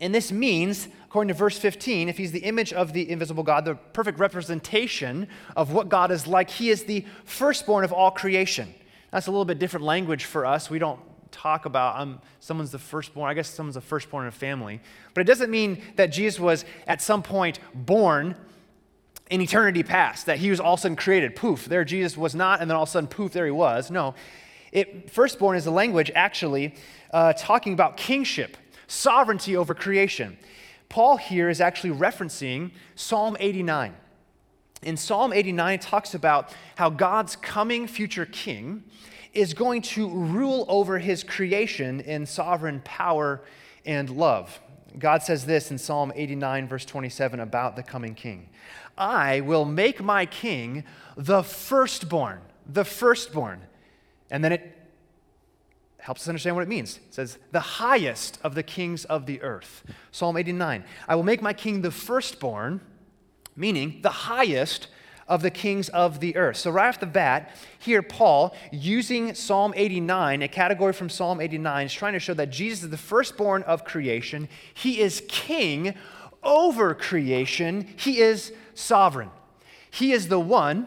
And 0.00 0.14
this 0.14 0.30
means, 0.30 0.88
according 1.06 1.28
to 1.28 1.34
verse 1.34 1.58
15, 1.58 2.08
if 2.08 2.18
he's 2.18 2.32
the 2.32 2.40
image 2.40 2.72
of 2.72 2.92
the 2.92 3.10
invisible 3.10 3.42
God, 3.42 3.64
the 3.64 3.74
perfect 3.74 4.18
representation 4.18 5.28
of 5.56 5.72
what 5.72 5.88
God 5.88 6.10
is 6.10 6.26
like, 6.26 6.50
he 6.50 6.70
is 6.70 6.84
the 6.84 7.04
firstborn 7.24 7.84
of 7.84 7.92
all 7.92 8.10
creation. 8.10 8.74
That's 9.10 9.26
a 9.26 9.30
little 9.30 9.44
bit 9.44 9.58
different 9.58 9.86
language 9.86 10.24
for 10.24 10.44
us. 10.44 10.68
We 10.68 10.78
don't 10.78 11.00
talk 11.36 11.66
about 11.66 12.00
um, 12.00 12.20
someone's 12.40 12.70
the 12.70 12.78
firstborn. 12.78 13.30
I 13.30 13.34
guess 13.34 13.48
someone's 13.48 13.74
the 13.74 13.80
firstborn 13.80 14.24
in 14.24 14.28
a 14.28 14.32
family. 14.32 14.80
But 15.14 15.20
it 15.20 15.24
doesn't 15.24 15.50
mean 15.50 15.82
that 15.96 16.06
Jesus 16.06 16.40
was 16.40 16.64
at 16.86 17.02
some 17.02 17.22
point 17.22 17.58
born 17.74 18.34
in 19.30 19.40
eternity 19.40 19.82
past, 19.82 20.26
that 20.26 20.38
he 20.38 20.50
was 20.50 20.60
all 20.60 20.74
of 20.74 20.80
a 20.80 20.82
sudden 20.82 20.96
created. 20.96 21.36
Poof, 21.36 21.66
there 21.66 21.84
Jesus 21.84 22.16
was 22.16 22.34
not, 22.34 22.60
and 22.60 22.70
then 22.70 22.76
all 22.76 22.84
of 22.84 22.88
a 22.88 22.92
sudden, 22.92 23.08
poof, 23.08 23.32
there 23.32 23.44
he 23.44 23.50
was. 23.50 23.90
No. 23.90 24.14
It, 24.72 25.10
firstborn 25.10 25.56
is 25.56 25.66
a 25.66 25.70
language 25.70 26.10
actually 26.14 26.74
uh, 27.12 27.32
talking 27.34 27.72
about 27.72 27.96
kingship 27.96 28.56
sovereignty 28.86 29.56
over 29.56 29.74
creation. 29.74 30.38
Paul 30.88 31.16
here 31.16 31.48
is 31.48 31.60
actually 31.60 31.90
referencing 31.90 32.70
Psalm 32.94 33.36
89. 33.40 33.94
In 34.82 34.96
Psalm 34.96 35.32
89, 35.32 35.74
it 35.74 35.80
talks 35.80 36.14
about 36.14 36.54
how 36.76 36.90
God's 36.90 37.34
coming 37.34 37.88
future 37.88 38.26
king 38.26 38.84
is 39.36 39.54
going 39.54 39.82
to 39.82 40.08
rule 40.08 40.64
over 40.68 40.98
his 40.98 41.22
creation 41.22 42.00
in 42.00 42.26
sovereign 42.26 42.80
power 42.84 43.42
and 43.84 44.10
love. 44.10 44.60
God 44.98 45.22
says 45.22 45.44
this 45.44 45.70
in 45.70 45.78
Psalm 45.78 46.12
89, 46.14 46.68
verse 46.68 46.84
27, 46.84 47.40
about 47.40 47.76
the 47.76 47.82
coming 47.82 48.14
king 48.14 48.48
I 48.96 49.40
will 49.40 49.66
make 49.66 50.02
my 50.02 50.24
king 50.24 50.84
the 51.16 51.42
firstborn, 51.42 52.40
the 52.66 52.84
firstborn. 52.84 53.62
And 54.30 54.42
then 54.42 54.52
it 54.52 54.72
helps 55.98 56.22
us 56.22 56.28
understand 56.28 56.56
what 56.56 56.62
it 56.62 56.68
means. 56.68 56.98
It 57.08 57.14
says, 57.14 57.38
the 57.52 57.60
highest 57.60 58.38
of 58.42 58.54
the 58.54 58.62
kings 58.62 59.04
of 59.04 59.26
the 59.26 59.42
earth. 59.42 59.84
Psalm 60.12 60.36
89 60.36 60.84
I 61.08 61.14
will 61.14 61.22
make 61.22 61.42
my 61.42 61.52
king 61.52 61.82
the 61.82 61.90
firstborn, 61.90 62.80
meaning 63.54 64.00
the 64.02 64.10
highest 64.10 64.88
of 65.28 65.42
the 65.42 65.50
kings 65.50 65.88
of 65.88 66.20
the 66.20 66.36
earth. 66.36 66.56
So, 66.56 66.70
right 66.70 66.88
off 66.88 67.00
the 67.00 67.06
bat, 67.06 67.50
here, 67.78 68.02
Paul, 68.02 68.54
using 68.70 69.34
Psalm 69.34 69.72
89, 69.76 70.42
a 70.42 70.48
category 70.48 70.92
from 70.92 71.08
Psalm 71.08 71.40
89, 71.40 71.86
is 71.86 71.92
trying 71.92 72.12
to 72.12 72.18
show 72.18 72.34
that 72.34 72.50
Jesus 72.50 72.84
is 72.84 72.90
the 72.90 72.96
firstborn 72.96 73.62
of 73.64 73.84
creation. 73.84 74.48
He 74.74 75.00
is 75.00 75.22
king 75.28 75.94
over 76.42 76.94
creation, 76.94 77.88
he 77.96 78.20
is 78.20 78.52
sovereign. 78.74 79.30
He 79.90 80.12
is 80.12 80.28
the 80.28 80.38
one 80.38 80.86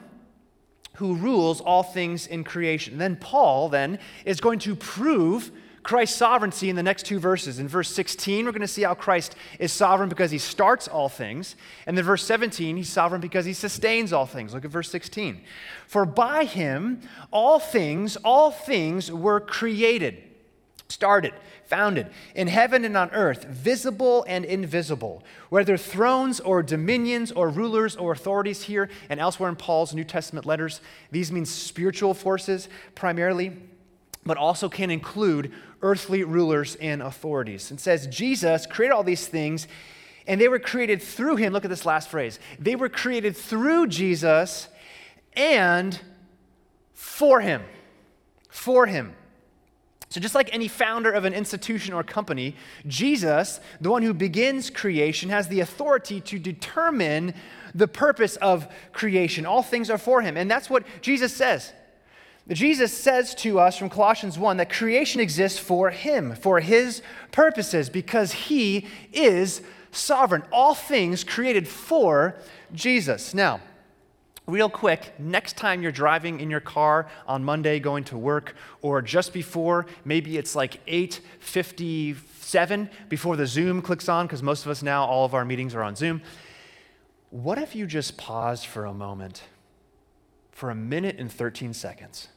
who 0.96 1.15
rules 1.15 1.62
all 1.62 1.84
things 1.84 2.27
in 2.27 2.43
creation. 2.43 2.98
then 2.98 3.15
Paul 3.15 3.69
then 3.69 4.00
is 4.25 4.39
going 4.39 4.60
to 4.60 4.75
prove 4.75 5.51
Christ's 5.83 6.17
sovereignty 6.17 6.69
in 6.69 6.75
the 6.75 6.83
next 6.83 7.05
two 7.05 7.19
verses. 7.19 7.59
In 7.59 7.67
verse 7.67 7.89
16, 7.89 8.45
we're 8.45 8.51
going 8.51 8.62
to 8.62 8.67
see 8.67 8.83
how 8.83 8.93
Christ 8.93 9.36
is 9.59 9.71
sovereign 9.71 10.09
because 10.09 10.31
he 10.31 10.38
starts 10.38 10.88
all 10.88 11.09
things. 11.09 11.55
And 11.86 11.98
then 11.98 12.05
verse 12.05 12.24
17, 12.25 12.77
he's 12.77 12.89
sovereign 12.89 13.21
because 13.21 13.45
he 13.45 13.53
sustains 13.53 14.13
all 14.13 14.25
things. 14.25 14.53
Look 14.53 14.65
at 14.65 14.71
verse 14.71 14.89
16. 14.91 15.41
For 15.88 16.05
by 16.05 16.45
him 16.45 17.01
all 17.31 17.59
things, 17.59 18.17
all 18.17 18.51
things 18.51 19.12
were 19.12 19.39
created, 19.39 20.21
started 20.89 21.33
founded 21.69 22.07
in 22.33 22.48
heaven 22.48 22.83
and 22.83 22.98
on 22.98 23.12
earth, 23.12 23.45
visible 23.45 24.25
and 24.27 24.43
invisible, 24.43 25.24
whether 25.50 25.77
thrones 25.77 26.39
or 26.39 26.63
dominions 26.63 27.31
or 27.31 27.48
rulers 27.48 27.95
or 27.95 28.12
authorities 28.12 28.63
here 28.63 28.89
and 29.07 29.19
elsewhere 29.19 29.50
in 29.50 29.55
Paul's 29.55 29.93
New 29.93 30.03
Testament 30.03 30.48
letters. 30.48 30.81
These 31.12 31.31
mean 31.31 31.45
spiritual 31.45 32.15
forces 32.15 32.69
primarily, 32.95 33.55
but 34.29 34.38
also 34.38 34.69
can 34.69 34.91
include 34.91 35.51
earthly 35.81 36.24
rulers 36.24 36.75
and 36.75 37.01
authorities. 37.01 37.71
It 37.71 37.79
says 37.79 38.05
Jesus 38.05 38.67
created 38.67 38.93
all 38.93 39.01
these 39.01 39.27
things 39.27 39.67
and 40.27 40.39
they 40.39 40.48
were 40.48 40.59
created 40.59 41.01
through 41.01 41.38
him. 41.38 41.51
Look 41.51 41.65
at 41.65 41.71
this 41.71 41.83
last 41.83 42.09
phrase. 42.09 42.38
They 42.59 42.75
were 42.75 42.89
created 42.89 43.36
through 43.36 43.88
Jesus 43.88 44.67
and 45.33 46.00
for 46.93 47.41
him. 47.41 47.63
For 48.50 48.86
him. 48.86 49.15
So, 50.09 50.19
just 50.19 50.36
like 50.36 50.53
any 50.53 50.67
founder 50.67 51.12
of 51.12 51.25
an 51.25 51.33
institution 51.33 51.95
or 51.95 52.03
company, 52.03 52.55
Jesus, 52.86 53.59
the 53.81 53.89
one 53.89 54.03
who 54.03 54.13
begins 54.13 54.69
creation, 54.69 55.31
has 55.31 55.48
the 55.48 55.62
authority 55.62 56.21
to 56.21 56.38
determine 56.38 57.33
the 57.74 57.88
purpose 57.88 58.36
of 58.36 58.67
creation. 58.93 59.48
All 59.48 59.63
things 59.63 59.89
are 59.89 59.98
for 59.98 60.21
him. 60.21 60.38
And 60.38 60.50
that's 60.50 60.69
what 60.69 60.83
Jesus 61.01 61.33
says. 61.36 61.74
Jesus 62.49 62.91
says 62.91 63.35
to 63.35 63.59
us 63.59 63.77
from 63.77 63.89
Colossians 63.89 64.39
1 64.39 64.57
that 64.57 64.71
creation 64.71 65.21
exists 65.21 65.59
for 65.59 65.91
him, 65.91 66.35
for 66.35 66.59
his 66.59 67.03
purposes, 67.31 67.89
because 67.89 68.31
he 68.31 68.87
is 69.13 69.61
sovereign. 69.91 70.43
All 70.51 70.73
things 70.73 71.23
created 71.23 71.67
for 71.67 72.35
Jesus. 72.73 73.35
Now, 73.35 73.61
real 74.47 74.69
quick, 74.69 75.13
next 75.19 75.57
time 75.57 75.83
you're 75.83 75.91
driving 75.91 76.39
in 76.39 76.49
your 76.49 76.59
car 76.59 77.07
on 77.27 77.43
Monday 77.43 77.79
going 77.79 78.03
to 78.05 78.17
work 78.17 78.55
or 78.81 79.01
just 79.01 79.31
before, 79.31 79.85
maybe 80.03 80.37
it's 80.37 80.55
like 80.55 80.83
8:57 80.87 82.89
before 83.09 83.35
the 83.35 83.45
Zoom 83.45 83.81
clicks 83.81 84.09
on 84.09 84.25
because 84.25 84.41
most 84.41 84.65
of 84.65 84.71
us 84.71 84.81
now 84.81 85.05
all 85.05 85.25
of 85.25 85.35
our 85.35 85.45
meetings 85.45 85.75
are 85.75 85.83
on 85.83 85.95
Zoom. 85.95 86.21
What 87.29 87.59
if 87.59 87.75
you 87.75 87.85
just 87.85 88.17
paused 88.17 88.65
for 88.65 88.85
a 88.85 88.93
moment? 88.93 89.43
For 90.51 90.71
a 90.71 90.75
minute 90.75 91.17
and 91.19 91.31
13 91.31 91.73
seconds. 91.73 92.27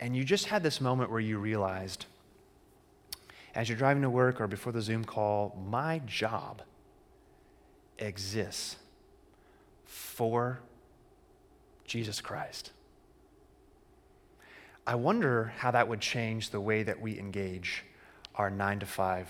And 0.00 0.16
you 0.16 0.24
just 0.24 0.46
had 0.46 0.62
this 0.62 0.80
moment 0.80 1.10
where 1.10 1.20
you 1.20 1.38
realized 1.38 2.06
as 3.54 3.68
you're 3.68 3.78
driving 3.78 4.02
to 4.02 4.10
work 4.10 4.40
or 4.40 4.46
before 4.46 4.72
the 4.72 4.80
Zoom 4.80 5.04
call, 5.04 5.60
my 5.68 6.00
job 6.06 6.62
exists 7.98 8.76
for 9.84 10.60
Jesus 11.84 12.20
Christ. 12.20 12.70
I 14.86 14.94
wonder 14.94 15.52
how 15.58 15.72
that 15.72 15.88
would 15.88 16.00
change 16.00 16.50
the 16.50 16.60
way 16.60 16.82
that 16.82 17.00
we 17.00 17.18
engage 17.18 17.84
our 18.36 18.50
nine 18.50 18.78
to 18.78 18.86
five 18.86 19.28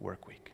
work 0.00 0.26
week. 0.26 0.52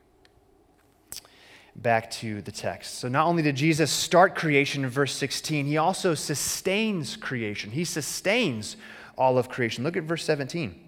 Back 1.75 2.11
to 2.11 2.41
the 2.41 2.51
text. 2.51 2.95
So, 2.95 3.07
not 3.07 3.27
only 3.27 3.43
did 3.43 3.55
Jesus 3.55 3.91
start 3.91 4.35
creation 4.35 4.83
in 4.83 4.89
verse 4.89 5.13
16, 5.13 5.65
he 5.65 5.77
also 5.77 6.13
sustains 6.13 7.15
creation. 7.15 7.71
He 7.71 7.85
sustains 7.85 8.77
all 9.17 9.37
of 9.37 9.49
creation. 9.49 9.83
Look 9.83 9.97
at 9.97 10.03
verse 10.03 10.23
17. 10.23 10.83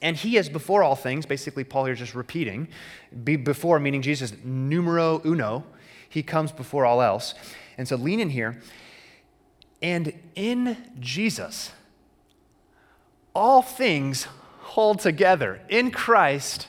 And 0.00 0.16
he 0.16 0.36
is 0.36 0.48
before 0.48 0.82
all 0.82 0.94
things, 0.94 1.26
basically, 1.26 1.64
Paul 1.64 1.84
here 1.84 1.94
is 1.94 1.98
just 1.98 2.14
repeating. 2.14 2.68
Be 3.24 3.36
before, 3.36 3.80
meaning 3.80 4.02
Jesus, 4.02 4.32
numero 4.44 5.20
uno. 5.24 5.64
He 6.08 6.22
comes 6.22 6.52
before 6.52 6.86
all 6.86 7.02
else. 7.02 7.34
And 7.76 7.86
so 7.86 7.96
lean 7.96 8.20
in 8.20 8.30
here. 8.30 8.60
And 9.82 10.12
in 10.34 10.76
Jesus, 10.98 11.72
all 13.34 13.62
things 13.62 14.26
hold 14.60 15.00
together. 15.00 15.60
In 15.68 15.90
Christ, 15.90 16.68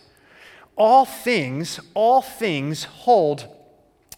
all 0.76 1.06
things, 1.06 1.80
all 1.94 2.22
things 2.22 2.84
hold 2.84 3.48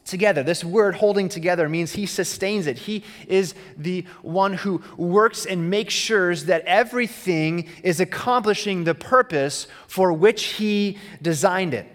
together. 0.06 0.44
This 0.44 0.64
word 0.64 0.96
holding 0.96 1.30
together 1.30 1.70
means 1.70 1.94
he 1.94 2.06
sustains 2.06 2.68
it. 2.68 2.78
He 2.78 3.04
is 3.28 3.54
the 3.78 4.06
one 4.22 4.54
who 4.54 4.82
works 4.98 5.46
and 5.46 5.70
makes 5.70 5.94
sure 5.94 6.36
that 6.36 6.64
everything 6.66 7.68
is 7.84 8.00
accomplishing 8.00 8.84
the 8.84 8.96
purpose 8.96 9.68
for 9.88 10.14
which 10.14 10.44
he 10.44 10.98
designed 11.22 11.74
it. 11.74 11.88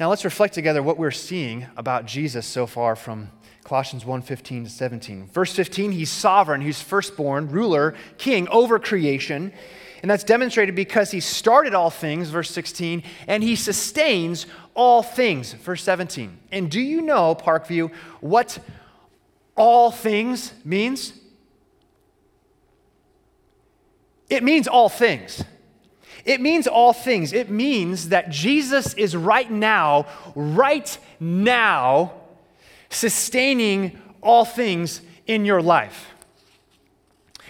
Now 0.00 0.10
let's 0.10 0.24
reflect 0.24 0.54
together 0.54 0.82
what 0.82 0.98
we're 0.98 1.10
seeing 1.10 1.66
about 1.76 2.06
Jesus 2.06 2.46
so 2.46 2.66
far 2.66 2.96
from 2.96 3.30
Colossians 3.64 4.04
1 4.04 4.22
15 4.22 4.64
to 4.64 4.70
17. 4.70 5.26
Verse 5.28 5.54
15, 5.54 5.92
he's 5.92 6.10
sovereign, 6.10 6.60
he's 6.60 6.82
firstborn, 6.82 7.48
ruler, 7.48 7.94
king 8.18 8.48
over 8.48 8.78
creation. 8.78 9.52
And 10.02 10.10
that's 10.10 10.24
demonstrated 10.24 10.74
because 10.74 11.12
he 11.12 11.20
started 11.20 11.74
all 11.74 11.90
things, 11.90 12.28
verse 12.28 12.50
16, 12.50 13.04
and 13.28 13.42
he 13.42 13.54
sustains 13.54 14.46
all 14.74 15.02
things, 15.02 15.52
verse 15.52 15.82
17. 15.84 16.38
And 16.50 16.70
do 16.70 16.80
you 16.80 17.00
know, 17.00 17.36
Parkview, 17.36 17.92
what 18.20 18.58
all 19.56 19.92
things 19.92 20.52
means? 20.64 21.12
It 24.28 24.42
means 24.42 24.66
all 24.66 24.88
things. 24.88 25.44
It 26.24 26.40
means 26.40 26.66
all 26.66 26.92
things. 26.92 27.32
It 27.32 27.50
means 27.50 28.08
that 28.08 28.30
Jesus 28.30 28.94
is 28.94 29.16
right 29.16 29.50
now, 29.50 30.06
right 30.34 30.96
now, 31.20 32.12
sustaining 32.90 34.00
all 34.20 34.44
things 34.44 35.00
in 35.26 35.44
your 35.44 35.62
life. 35.62 36.08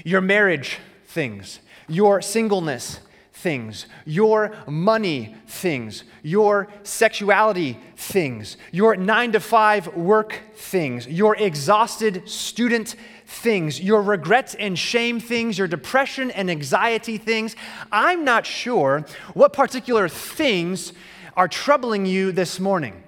Your 0.04 0.20
marriage 0.20 0.78
things, 1.06 1.60
your 1.92 2.22
singleness 2.22 3.00
things, 3.32 3.86
your 4.04 4.52
money 4.68 5.34
things, 5.46 6.04
your 6.22 6.68
sexuality 6.84 7.76
things, 7.96 8.56
your 8.70 8.94
nine 8.94 9.32
to 9.32 9.40
five 9.40 9.88
work 9.96 10.38
things, 10.54 11.08
your 11.08 11.34
exhausted 11.36 12.28
student 12.28 12.94
things, 13.26 13.80
your 13.80 14.00
regrets 14.00 14.54
and 14.54 14.78
shame 14.78 15.18
things, 15.18 15.58
your 15.58 15.66
depression 15.66 16.30
and 16.30 16.50
anxiety 16.50 17.18
things. 17.18 17.56
I'm 17.90 18.24
not 18.24 18.46
sure 18.46 19.04
what 19.34 19.52
particular 19.52 20.08
things 20.08 20.92
are 21.36 21.48
troubling 21.48 22.06
you 22.06 22.30
this 22.30 22.60
morning. 22.60 23.01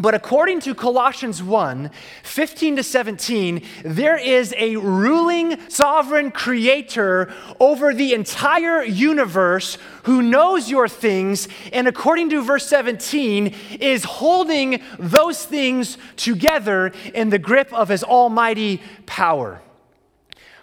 But 0.00 0.14
according 0.14 0.60
to 0.60 0.76
Colossians 0.76 1.42
1 1.42 1.90
15 2.22 2.76
to 2.76 2.82
17, 2.84 3.62
there 3.84 4.16
is 4.16 4.54
a 4.56 4.76
ruling 4.76 5.58
sovereign 5.68 6.30
creator 6.30 7.32
over 7.58 7.92
the 7.92 8.14
entire 8.14 8.84
universe 8.84 9.76
who 10.04 10.22
knows 10.22 10.70
your 10.70 10.88
things, 10.88 11.48
and 11.72 11.88
according 11.88 12.30
to 12.30 12.42
verse 12.42 12.68
17, 12.68 13.52
is 13.80 14.04
holding 14.04 14.80
those 15.00 15.44
things 15.44 15.98
together 16.14 16.92
in 17.12 17.30
the 17.30 17.38
grip 17.38 17.72
of 17.72 17.88
his 17.88 18.04
almighty 18.04 18.80
power. 19.04 19.60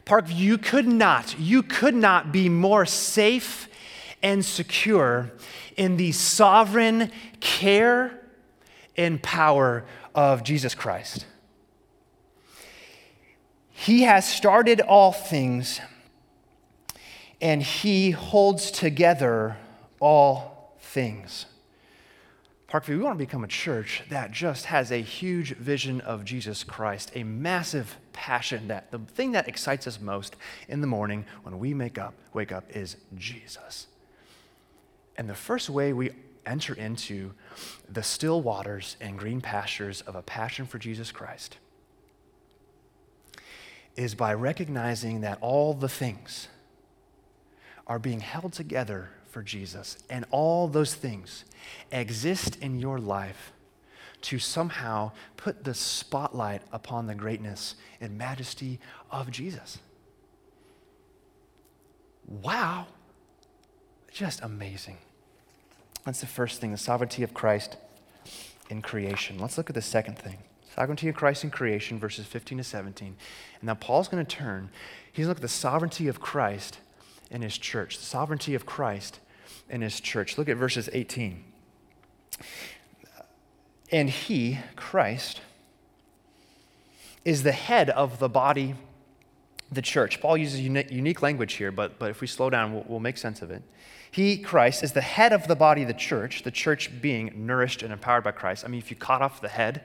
Parkview 0.05 0.63
could 0.63 0.87
not, 0.87 1.37
you 1.37 1.61
could 1.61 1.95
not 1.95 2.31
be 2.31 2.47
more 2.47 2.85
safe 2.85 3.67
and 4.23 4.45
secure 4.45 5.31
in 5.75 5.97
the 5.97 6.13
sovereign 6.13 7.11
care 7.41 8.21
and 8.97 9.21
power 9.21 9.85
of 10.13 10.43
Jesus 10.43 10.75
Christ. 10.75 11.25
He 13.71 14.03
has 14.03 14.27
started 14.27 14.79
all 14.81 15.11
things, 15.11 15.81
and 17.41 17.61
He 17.61 18.11
holds 18.11 18.71
together 18.71 19.57
all 19.99 20.75
things. 20.79 21.45
Parkview, 22.69 22.97
we 22.97 22.97
want 22.97 23.19
to 23.19 23.25
become 23.25 23.43
a 23.43 23.47
church 23.47 24.03
that 24.09 24.31
just 24.31 24.65
has 24.65 24.91
a 24.91 25.01
huge 25.01 25.55
vision 25.55 26.01
of 26.01 26.25
Jesus 26.25 26.63
Christ, 26.63 27.11
a 27.15 27.23
massive 27.23 27.97
passion 28.11 28.69
that 28.69 28.91
the 28.91 28.99
thing 28.99 29.33
that 29.33 29.47
excites 29.47 29.87
us 29.87 29.99
most 29.99 30.35
in 30.67 30.81
the 30.81 30.87
morning 30.87 31.25
when 31.43 31.59
we 31.59 31.73
make 31.73 31.97
up, 31.97 32.15
wake 32.33 32.51
up 32.51 32.65
is 32.75 32.97
Jesus. 33.15 33.87
And 35.17 35.29
the 35.29 35.35
first 35.35 35.69
way 35.69 35.93
we 35.93 36.11
enter 36.45 36.73
into 36.73 37.33
the 37.89 38.03
still 38.03 38.41
waters 38.41 38.97
and 39.01 39.17
green 39.17 39.41
pastures 39.41 40.01
of 40.01 40.15
a 40.15 40.21
passion 40.21 40.65
for 40.65 40.79
Jesus 40.79 41.11
Christ 41.11 41.57
is 43.95 44.15
by 44.15 44.33
recognizing 44.33 45.21
that 45.21 45.37
all 45.41 45.73
the 45.73 45.89
things 45.89 46.47
are 47.87 47.99
being 47.99 48.19
held 48.19 48.53
together 48.53 49.09
for 49.29 49.41
Jesus, 49.43 49.97
and 50.09 50.25
all 50.31 50.67
those 50.67 50.93
things 50.93 51.45
exist 51.91 52.57
in 52.61 52.79
your 52.79 52.99
life 52.99 53.51
to 54.21 54.39
somehow 54.39 55.11
put 55.37 55.63
the 55.63 55.73
spotlight 55.73 56.61
upon 56.71 57.05
the 57.05 57.15
greatness 57.15 57.75
and 57.99 58.17
majesty 58.17 58.79
of 59.11 59.29
Jesus. 59.29 59.77
Wow, 62.25 62.87
just 64.11 64.41
amazing. 64.41 64.97
That's 66.05 66.21
the 66.21 66.27
first 66.27 66.61
thing 66.61 66.71
the 66.71 66.77
sovereignty 66.77 67.23
of 67.23 67.33
Christ 67.33 67.77
in 68.69 68.81
creation. 68.81 69.39
Let's 69.39 69.57
look 69.57 69.69
at 69.69 69.75
the 69.75 69.81
second 69.81 70.17
thing 70.17 70.37
sovereignty 70.75 71.07
of 71.07 71.15
Christ 71.15 71.43
in 71.43 71.49
creation, 71.49 71.97
verses 71.97 72.25
15 72.25 72.57
to 72.57 72.63
17. 72.63 73.07
And 73.07 73.63
now 73.63 73.75
Paul's 73.75 74.07
going 74.07 74.25
to 74.25 74.35
turn, 74.35 74.69
he's 75.11 75.27
look 75.27 75.37
at 75.37 75.41
the 75.41 75.47
sovereignty 75.47 76.07
of 76.07 76.19
Christ 76.19 76.79
in 77.31 77.41
his 77.41 77.57
church, 77.57 77.97
the 77.97 78.03
sovereignty 78.03 78.55
of 78.55 78.65
Christ 78.65 79.19
in 79.69 79.81
his 79.81 79.99
church. 79.99 80.37
Look 80.37 80.49
at 80.49 80.57
verses 80.57 80.89
18. 80.91 81.43
And 83.91 84.09
he, 84.09 84.59
Christ, 84.75 85.41
is 87.23 87.43
the 87.43 87.53
head 87.53 87.89
of 87.89 88.19
the 88.19 88.29
body, 88.29 88.75
the 89.71 89.81
church. 89.81 90.19
Paul 90.19 90.37
uses 90.37 90.59
unique 90.59 91.21
language 91.21 91.53
here, 91.53 91.71
but, 91.71 91.97
but 91.97 92.09
if 92.09 92.19
we 92.19 92.27
slow 92.27 92.49
down, 92.49 92.73
we'll, 92.73 92.85
we'll 92.87 92.99
make 92.99 93.17
sense 93.17 93.41
of 93.41 93.49
it. 93.49 93.63
He, 94.15 94.37
Christ, 94.37 94.81
is 94.81 94.93
the 94.93 95.01
head 95.01 95.33
of 95.33 95.49
the 95.49 95.57
body, 95.57 95.81
of 95.81 95.89
the 95.89 95.93
church, 95.93 96.43
the 96.43 96.49
church 96.49 97.01
being 97.01 97.33
nourished 97.35 97.83
and 97.83 97.91
empowered 97.91 98.23
by 98.23 98.31
Christ. 98.31 98.63
I 98.63 98.69
mean, 98.69 98.77
if 98.77 98.89
you 98.89 98.95
cut 98.95 99.21
off 99.21 99.41
the 99.41 99.49
head, 99.49 99.81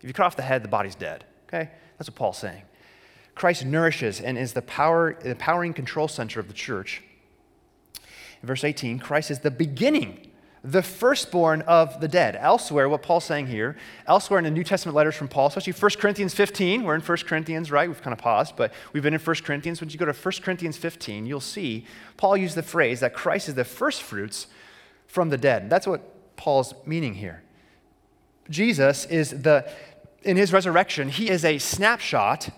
if 0.00 0.08
you 0.08 0.14
cut 0.14 0.24
off 0.24 0.34
the 0.34 0.40
head, 0.40 0.64
the 0.64 0.68
body's 0.68 0.94
dead. 0.94 1.26
Okay? 1.46 1.68
That's 1.98 2.08
what 2.08 2.14
Paul's 2.14 2.38
saying. 2.38 2.62
Christ 3.34 3.66
nourishes 3.66 4.18
and 4.18 4.38
is 4.38 4.54
the 4.54 4.62
power, 4.62 5.18
empowering 5.22 5.74
control 5.74 6.08
center 6.08 6.40
of 6.40 6.48
the 6.48 6.54
church. 6.54 7.02
In 8.40 8.46
verse 8.46 8.64
18, 8.64 8.98
Christ 8.98 9.30
is 9.30 9.40
the 9.40 9.50
beginning 9.50 10.30
the 10.66 10.82
firstborn 10.82 11.62
of 11.62 12.00
the 12.00 12.08
dead. 12.08 12.36
Elsewhere, 12.40 12.88
what 12.88 13.02
Paul's 13.02 13.24
saying 13.24 13.46
here, 13.46 13.76
elsewhere 14.06 14.38
in 14.38 14.44
the 14.44 14.50
New 14.50 14.64
Testament 14.64 14.96
letters 14.96 15.14
from 15.14 15.28
Paul, 15.28 15.46
especially 15.46 15.72
1 15.72 15.90
Corinthians 15.98 16.34
15, 16.34 16.82
we're 16.82 16.96
in 16.96 17.00
1 17.00 17.18
Corinthians, 17.18 17.70
right? 17.70 17.88
We've 17.88 18.02
kind 18.02 18.12
of 18.12 18.18
paused, 18.18 18.56
but 18.56 18.72
we've 18.92 19.02
been 19.02 19.14
in 19.14 19.20
1 19.20 19.36
Corinthians. 19.44 19.80
When 19.80 19.90
you 19.90 19.98
go 19.98 20.06
to 20.06 20.12
1 20.12 20.32
Corinthians 20.42 20.76
15, 20.76 21.24
you'll 21.24 21.40
see 21.40 21.86
Paul 22.16 22.36
used 22.36 22.56
the 22.56 22.64
phrase 22.64 23.00
that 23.00 23.14
Christ 23.14 23.48
is 23.48 23.54
the 23.54 23.64
firstfruits 23.64 24.48
from 25.06 25.28
the 25.28 25.38
dead. 25.38 25.70
That's 25.70 25.86
what 25.86 26.36
Paul's 26.36 26.74
meaning 26.84 27.14
here. 27.14 27.42
Jesus 28.50 29.04
is 29.06 29.42
the, 29.42 29.70
in 30.22 30.36
his 30.36 30.52
resurrection, 30.52 31.08
he 31.08 31.30
is 31.30 31.44
a 31.44 31.58
snapshot 31.58 32.50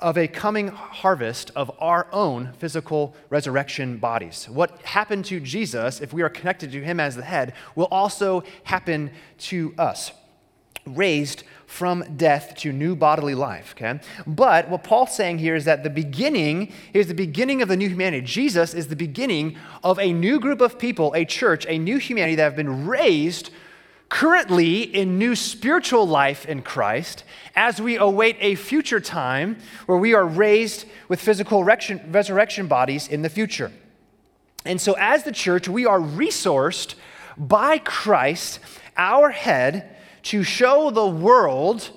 of 0.00 0.16
a 0.16 0.28
coming 0.28 0.68
harvest 0.68 1.50
of 1.56 1.70
our 1.80 2.06
own 2.12 2.52
physical 2.58 3.14
resurrection 3.30 3.98
bodies. 3.98 4.48
What 4.48 4.80
happened 4.82 5.24
to 5.26 5.40
Jesus, 5.40 6.00
if 6.00 6.12
we 6.12 6.22
are 6.22 6.28
connected 6.28 6.70
to 6.72 6.82
him 6.82 7.00
as 7.00 7.16
the 7.16 7.22
head, 7.22 7.54
will 7.74 7.88
also 7.90 8.44
happen 8.64 9.10
to 9.38 9.74
us, 9.76 10.12
raised 10.86 11.42
from 11.66 12.16
death 12.16 12.54
to 12.56 12.72
new 12.72 12.96
bodily 12.96 13.34
life, 13.34 13.74
okay? 13.76 14.00
But 14.26 14.70
what 14.70 14.84
Paul's 14.84 15.14
saying 15.14 15.38
here 15.38 15.54
is 15.54 15.66
that 15.66 15.82
the 15.82 15.90
beginning 15.90 16.72
is 16.94 17.08
the 17.08 17.14
beginning 17.14 17.60
of 17.60 17.68
the 17.68 17.76
new 17.76 17.88
humanity. 17.88 18.24
Jesus 18.24 18.72
is 18.72 18.88
the 18.88 18.96
beginning 18.96 19.56
of 19.84 19.98
a 19.98 20.12
new 20.12 20.40
group 20.40 20.60
of 20.60 20.78
people, 20.78 21.12
a 21.14 21.24
church, 21.24 21.66
a 21.68 21.76
new 21.76 21.98
humanity 21.98 22.36
that 22.36 22.42
have 22.42 22.56
been 22.56 22.86
raised 22.86 23.50
currently 24.08 24.82
in 24.82 25.18
new 25.18 25.34
spiritual 25.34 26.06
life 26.06 26.46
in 26.46 26.62
Christ 26.62 27.24
as 27.54 27.80
we 27.80 27.96
await 27.96 28.36
a 28.40 28.54
future 28.54 29.00
time 29.00 29.58
where 29.86 29.98
we 29.98 30.14
are 30.14 30.26
raised 30.26 30.86
with 31.08 31.20
physical 31.20 31.64
resurrection 31.64 32.66
bodies 32.66 33.08
in 33.08 33.22
the 33.22 33.28
future. 33.28 33.70
And 34.64 34.80
so, 34.80 34.94
as 34.98 35.24
the 35.24 35.32
church, 35.32 35.68
we 35.68 35.86
are 35.86 36.00
resourced 36.00 36.94
by 37.36 37.78
Christ, 37.78 38.60
our 38.96 39.30
head, 39.30 39.96
to 40.24 40.42
show 40.42 40.90
the 40.90 41.06
world 41.06 41.90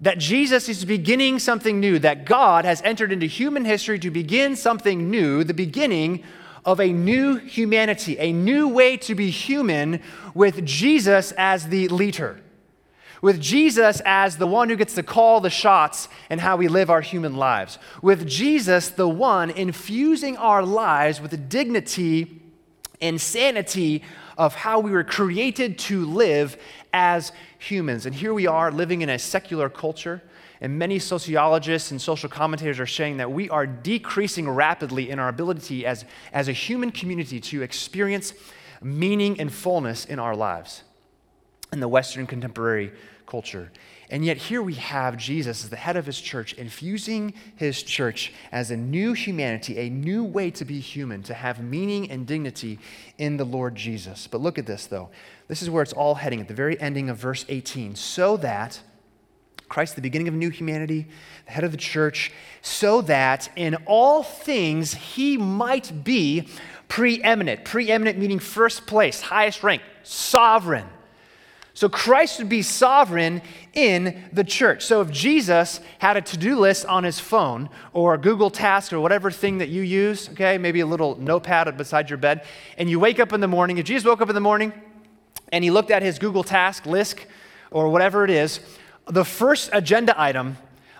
that 0.00 0.18
Jesus 0.18 0.68
is 0.68 0.84
beginning 0.84 1.38
something 1.38 1.80
new, 1.80 1.98
that 1.98 2.26
God 2.26 2.64
has 2.64 2.82
entered 2.82 3.10
into 3.10 3.26
human 3.26 3.64
history 3.64 3.98
to 4.00 4.10
begin 4.10 4.54
something 4.54 5.10
new, 5.10 5.44
the 5.44 5.54
beginning 5.54 6.22
of 6.64 6.80
a 6.80 6.92
new 6.92 7.36
humanity, 7.36 8.18
a 8.18 8.32
new 8.32 8.68
way 8.68 8.96
to 8.96 9.14
be 9.14 9.30
human 9.30 10.00
with 10.34 10.64
Jesus 10.64 11.32
as 11.32 11.68
the 11.68 11.88
leader, 11.88 12.40
with 13.20 13.40
Jesus 13.40 14.00
as 14.04 14.38
the 14.38 14.46
one 14.46 14.68
who 14.68 14.76
gets 14.76 14.94
to 14.94 15.02
call 15.02 15.40
the 15.40 15.50
shots 15.50 16.08
and 16.30 16.40
how 16.40 16.56
we 16.56 16.68
live 16.68 16.90
our 16.90 17.00
human 17.00 17.36
lives, 17.36 17.78
with 18.02 18.26
Jesus, 18.26 18.88
the 18.88 19.08
one 19.08 19.50
infusing 19.50 20.36
our 20.36 20.62
lives 20.62 21.20
with 21.20 21.30
the 21.30 21.36
dignity 21.36 22.40
and 23.00 23.20
sanity 23.20 24.02
of 24.38 24.54
how 24.54 24.80
we 24.80 24.90
were 24.90 25.04
created 25.04 25.78
to 25.78 26.04
live 26.06 26.56
as 26.92 27.32
humans. 27.58 28.06
And 28.06 28.14
here 28.14 28.32
we 28.32 28.46
are 28.46 28.70
living 28.70 29.02
in 29.02 29.08
a 29.08 29.18
secular 29.18 29.68
culture 29.68 30.22
and 30.60 30.78
many 30.78 30.98
sociologists 30.98 31.90
and 31.90 32.00
social 32.00 32.28
commentators 32.28 32.80
are 32.80 32.86
saying 32.86 33.16
that 33.18 33.30
we 33.30 33.50
are 33.50 33.66
decreasing 33.66 34.48
rapidly 34.48 35.10
in 35.10 35.18
our 35.18 35.28
ability 35.28 35.84
as, 35.84 36.04
as 36.32 36.48
a 36.48 36.52
human 36.52 36.90
community 36.90 37.40
to 37.40 37.62
experience 37.62 38.34
meaning 38.82 39.40
and 39.40 39.52
fullness 39.52 40.04
in 40.04 40.18
our 40.18 40.36
lives 40.36 40.82
in 41.72 41.80
the 41.80 41.88
Western 41.88 42.26
contemporary 42.26 42.92
culture. 43.26 43.70
And 44.10 44.24
yet, 44.24 44.36
here 44.36 44.62
we 44.62 44.74
have 44.74 45.16
Jesus 45.16 45.64
as 45.64 45.70
the 45.70 45.76
head 45.76 45.96
of 45.96 46.06
his 46.06 46.20
church, 46.20 46.52
infusing 46.54 47.34
his 47.56 47.82
church 47.82 48.32
as 48.52 48.70
a 48.70 48.76
new 48.76 49.12
humanity, 49.12 49.78
a 49.78 49.88
new 49.88 50.22
way 50.22 50.50
to 50.52 50.64
be 50.64 50.78
human, 50.78 51.22
to 51.24 51.34
have 51.34 51.62
meaning 51.62 52.10
and 52.10 52.26
dignity 52.26 52.78
in 53.18 53.38
the 53.38 53.44
Lord 53.44 53.74
Jesus. 53.74 54.26
But 54.26 54.40
look 54.40 54.58
at 54.58 54.66
this, 54.66 54.86
though. 54.86 55.08
This 55.48 55.62
is 55.62 55.70
where 55.70 55.82
it's 55.82 55.92
all 55.92 56.16
heading 56.16 56.40
at 56.40 56.48
the 56.48 56.54
very 56.54 56.78
ending 56.80 57.08
of 57.08 57.16
verse 57.16 57.46
18. 57.48 57.96
So 57.96 58.36
that 58.36 58.80
Christ, 59.74 59.96
the 59.96 60.02
beginning 60.02 60.28
of 60.28 60.34
new 60.34 60.50
humanity, 60.50 61.08
the 61.46 61.50
head 61.50 61.64
of 61.64 61.72
the 61.72 61.76
church, 61.76 62.30
so 62.62 63.00
that 63.02 63.50
in 63.56 63.74
all 63.86 64.22
things 64.22 64.94
he 64.94 65.36
might 65.36 66.04
be 66.04 66.46
preeminent. 66.86 67.64
Preeminent 67.64 68.16
meaning 68.16 68.38
first 68.38 68.86
place, 68.86 69.20
highest 69.20 69.64
rank, 69.64 69.82
sovereign. 70.04 70.86
So 71.76 71.88
Christ 71.88 72.38
would 72.38 72.48
be 72.48 72.62
sovereign 72.62 73.42
in 73.72 74.22
the 74.32 74.44
church. 74.44 74.84
So 74.84 75.00
if 75.00 75.10
Jesus 75.10 75.80
had 75.98 76.16
a 76.16 76.20
to 76.20 76.36
do 76.36 76.56
list 76.56 76.86
on 76.86 77.02
his 77.02 77.18
phone 77.18 77.68
or 77.92 78.14
a 78.14 78.18
Google 78.18 78.50
Task 78.50 78.92
or 78.92 79.00
whatever 79.00 79.32
thing 79.32 79.58
that 79.58 79.70
you 79.70 79.82
use, 79.82 80.28
okay, 80.28 80.56
maybe 80.56 80.78
a 80.78 80.86
little 80.86 81.16
notepad 81.16 81.76
beside 81.76 82.08
your 82.08 82.18
bed, 82.18 82.44
and 82.78 82.88
you 82.88 83.00
wake 83.00 83.18
up 83.18 83.32
in 83.32 83.40
the 83.40 83.48
morning, 83.48 83.78
if 83.78 83.86
Jesus 83.86 84.06
woke 84.06 84.20
up 84.20 84.28
in 84.28 84.36
the 84.36 84.40
morning 84.40 84.72
and 85.50 85.64
he 85.64 85.72
looked 85.72 85.90
at 85.90 86.00
his 86.00 86.20
Google 86.20 86.44
Task 86.44 86.86
list 86.86 87.26
or 87.72 87.88
whatever 87.88 88.24
it 88.24 88.30
is, 88.30 88.60
the 89.06 89.24
first 89.24 89.70
agenda 89.72 90.20
item 90.20 90.56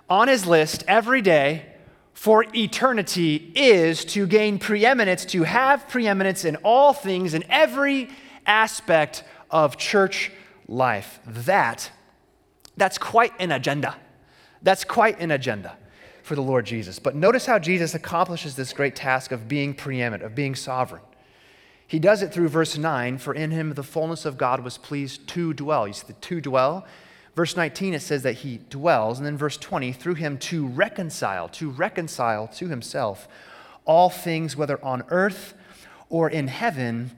on 0.09 0.27
his 0.27 0.45
list 0.45 0.83
every 0.87 1.21
day 1.21 1.65
for 2.13 2.45
eternity 2.55 3.51
is 3.55 4.05
to 4.05 4.25
gain 4.25 4.57
preeminence, 4.57 5.25
to 5.25 5.43
have 5.43 5.87
preeminence 5.89 6.45
in 6.45 6.55
all 6.57 6.93
things, 6.93 7.33
in 7.33 7.43
every 7.49 8.09
aspect 8.45 9.23
of 9.51 9.77
church 9.77 10.31
life. 10.67 11.19
That, 11.25 11.91
that's 12.77 12.97
quite 12.97 13.33
an 13.39 13.51
agenda. 13.51 13.95
That's 14.61 14.83
quite 14.83 15.19
an 15.19 15.31
agenda 15.31 15.77
for 16.23 16.35
the 16.35 16.41
Lord 16.41 16.65
Jesus. 16.65 16.99
But 16.99 17.15
notice 17.15 17.45
how 17.45 17.59
Jesus 17.59 17.93
accomplishes 17.93 18.55
this 18.55 18.73
great 18.73 18.95
task 18.95 19.31
of 19.31 19.47
being 19.47 19.73
preeminent, 19.73 20.23
of 20.23 20.33
being 20.33 20.55
sovereign. 20.55 21.03
He 21.85 21.99
does 21.99 22.23
it 22.23 22.33
through 22.33 22.47
verse 22.47 22.77
9 22.77 23.17
For 23.19 23.33
in 23.33 23.51
him 23.51 23.73
the 23.73 23.83
fullness 23.83 24.25
of 24.25 24.37
God 24.37 24.63
was 24.63 24.77
pleased 24.77 25.27
to 25.29 25.53
dwell. 25.53 25.87
You 25.87 25.93
see 25.93 26.07
the 26.07 26.13
to 26.13 26.41
dwell? 26.41 26.85
Verse 27.35 27.57
19, 27.57 27.93
it 27.93 28.01
says 28.01 28.23
that 28.23 28.33
he 28.33 28.61
dwells. 28.69 29.19
And 29.19 29.25
then 29.25 29.37
verse 29.37 29.57
20, 29.57 29.91
through 29.91 30.15
him 30.15 30.37
to 30.39 30.65
reconcile, 30.67 31.49
to 31.49 31.69
reconcile 31.69 32.47
to 32.47 32.67
himself 32.67 33.27
all 33.83 34.09
things, 34.09 34.55
whether 34.55 34.83
on 34.83 35.03
earth 35.09 35.53
or 36.09 36.29
in 36.29 36.47
heaven 36.47 37.11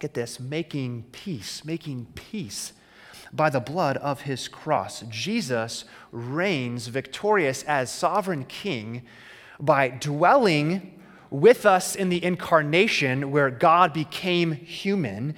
get 0.00 0.14
this, 0.14 0.40
making 0.40 1.04
peace, 1.12 1.64
making 1.64 2.06
peace 2.14 2.72
by 3.32 3.48
the 3.48 3.60
blood 3.60 3.96
of 3.98 4.22
his 4.22 4.48
cross. 4.48 5.02
Jesus 5.08 5.84
reigns 6.12 6.88
victorious 6.88 7.62
as 7.64 7.90
sovereign 7.90 8.44
king 8.44 9.02
by 9.58 9.88
dwelling 9.88 11.00
with 11.30 11.64
us 11.66 11.96
in 11.96 12.10
the 12.10 12.22
incarnation 12.22 13.30
where 13.30 13.50
God 13.50 13.92
became 13.92 14.52
human, 14.52 15.34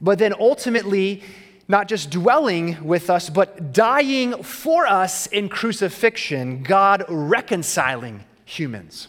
but 0.00 0.18
then 0.18 0.34
ultimately, 0.38 1.22
not 1.68 1.88
just 1.88 2.10
dwelling 2.10 2.84
with 2.84 3.08
us, 3.08 3.30
but 3.30 3.72
dying 3.72 4.42
for 4.42 4.86
us 4.86 5.26
in 5.26 5.48
crucifixion, 5.48 6.62
God 6.62 7.04
reconciling 7.08 8.24
humans. 8.44 9.08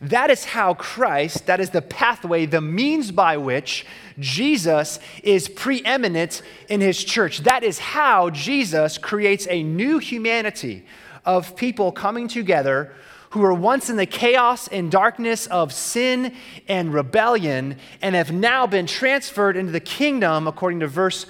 That 0.00 0.30
is 0.30 0.44
how 0.44 0.74
Christ, 0.74 1.46
that 1.46 1.58
is 1.60 1.70
the 1.70 1.82
pathway, 1.82 2.46
the 2.46 2.60
means 2.60 3.10
by 3.10 3.36
which 3.36 3.84
Jesus 4.18 5.00
is 5.24 5.48
preeminent 5.48 6.42
in 6.68 6.80
his 6.80 7.02
church. 7.02 7.38
That 7.40 7.64
is 7.64 7.78
how 7.80 8.30
Jesus 8.30 8.96
creates 8.96 9.46
a 9.50 9.62
new 9.62 9.98
humanity 9.98 10.86
of 11.24 11.56
people 11.56 11.90
coming 11.90 12.28
together 12.28 12.92
who 13.30 13.40
were 13.40 13.54
once 13.54 13.90
in 13.90 13.96
the 13.96 14.06
chaos 14.06 14.68
and 14.68 14.90
darkness 14.90 15.46
of 15.46 15.72
sin 15.72 16.34
and 16.66 16.94
rebellion 16.94 17.76
and 18.00 18.14
have 18.14 18.32
now 18.32 18.66
been 18.66 18.86
transferred 18.86 19.56
into 19.56 19.72
the 19.72 19.80
kingdom, 19.80 20.46
according 20.46 20.80
to 20.80 20.86
verse 20.86 21.26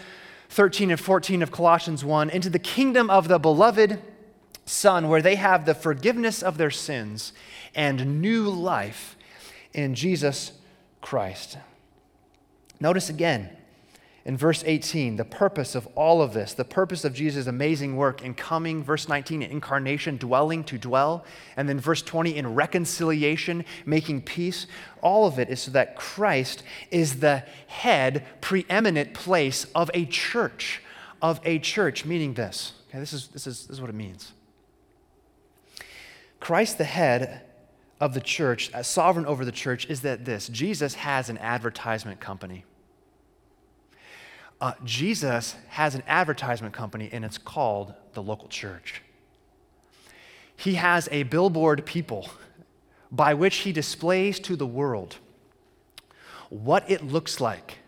13 0.51 0.91
and 0.91 1.01
14 1.01 1.43
of 1.43 1.51
Colossians 1.51 2.05
1, 2.05 2.31
into 2.31 2.49
the 2.49 2.59
kingdom 2.59 3.11
of 3.11 3.29
the 3.29 3.39
beloved 3.39 4.01
Son, 4.65 5.09
where 5.09 5.23
they 5.23 5.37
have 5.37 5.65
the 5.65 5.75
forgiveness 5.75 6.43
of 6.43 6.57
their 6.59 6.71
sins 6.71 7.33
and 7.75 8.21
new 8.21 8.49
life 8.49 9.17
in 9.73 9.95
Jesus 9.95 10.53
Christ. 11.01 11.59
Notice 12.81 13.09
again 13.09 13.58
in 14.29 14.37
verse 14.37 14.63
18 14.67 15.17
the 15.17 15.25
purpose 15.25 15.75
of 15.75 15.89
all 15.95 16.21
of 16.21 16.35
this, 16.35 16.53
the 16.53 16.65
purpose 16.65 17.03
of 17.03 17.15
Jesus' 17.15 17.47
amazing 17.47 17.97
work 17.97 18.23
in 18.23 18.35
coming, 18.35 18.85
verse 18.85 19.09
19, 19.09 19.41
in 19.41 19.51
incarnation, 19.51 20.19
dwelling 20.19 20.63
to 20.65 20.77
dwell, 20.77 21.25
and 21.57 21.67
then 21.67 21.81
verse 21.81 22.03
20, 22.03 22.37
in 22.37 22.55
reconciliation, 22.55 23.65
making 23.87 24.21
peace. 24.21 24.67
All 25.01 25.27
of 25.27 25.39
it 25.39 25.49
is 25.49 25.63
so 25.63 25.71
that 25.71 25.97
Christ 25.97 26.63
is 26.91 27.21
the 27.21 27.43
head, 27.69 28.27
preeminent 28.43 29.15
place 29.15 29.65
of 29.75 29.91
a 29.95 30.05
church, 30.05 30.83
of 31.23 31.41
a 31.45 31.59
church, 31.59 32.05
meaning 32.05 32.35
this. 32.35 32.75
Okay, 32.91 32.99
this 32.99 33.15
is, 33.15 33.29
this 33.29 33.47
is, 33.47 33.67
this 33.67 33.77
is 33.77 33.81
what 33.81 33.89
it 33.89 33.97
means. 33.97 34.33
Christ, 36.39 36.77
the 36.77 36.85
head, 36.85 37.45
of 38.01 38.15
the 38.15 38.21
church, 38.21 38.71
as 38.73 38.87
sovereign 38.87 39.27
over 39.27 39.45
the 39.45 39.51
church, 39.51 39.89
is 39.91 40.03
that 40.03 40.25
this 40.25 40.49
Jesus 40.49 40.95
has 40.95 41.29
an 41.31 41.39
advertisement 41.39 42.21
company. 42.21 42.65
Uh, 44.61 44.73
Jesus 44.85 45.55
has 45.69 45.95
an 45.95 46.03
advertisement 46.07 46.75
company, 46.75 47.09
and 47.13 47.25
it's 47.25 47.39
called 47.39 47.95
the 48.15 48.23
local 48.23 48.49
church. 48.49 49.03
He 50.57 50.75
has 50.75 51.09
a 51.13 51.23
billboard 51.23 51.87
people 51.87 52.29
by 53.13 53.35
which 53.35 53.59
he 53.59 53.73
displays 53.73 54.41
to 54.41 54.57
the 54.57 54.67
world 54.67 55.17
what 56.51 56.91
it 56.91 57.05
looks 57.05 57.41
like 57.41 57.79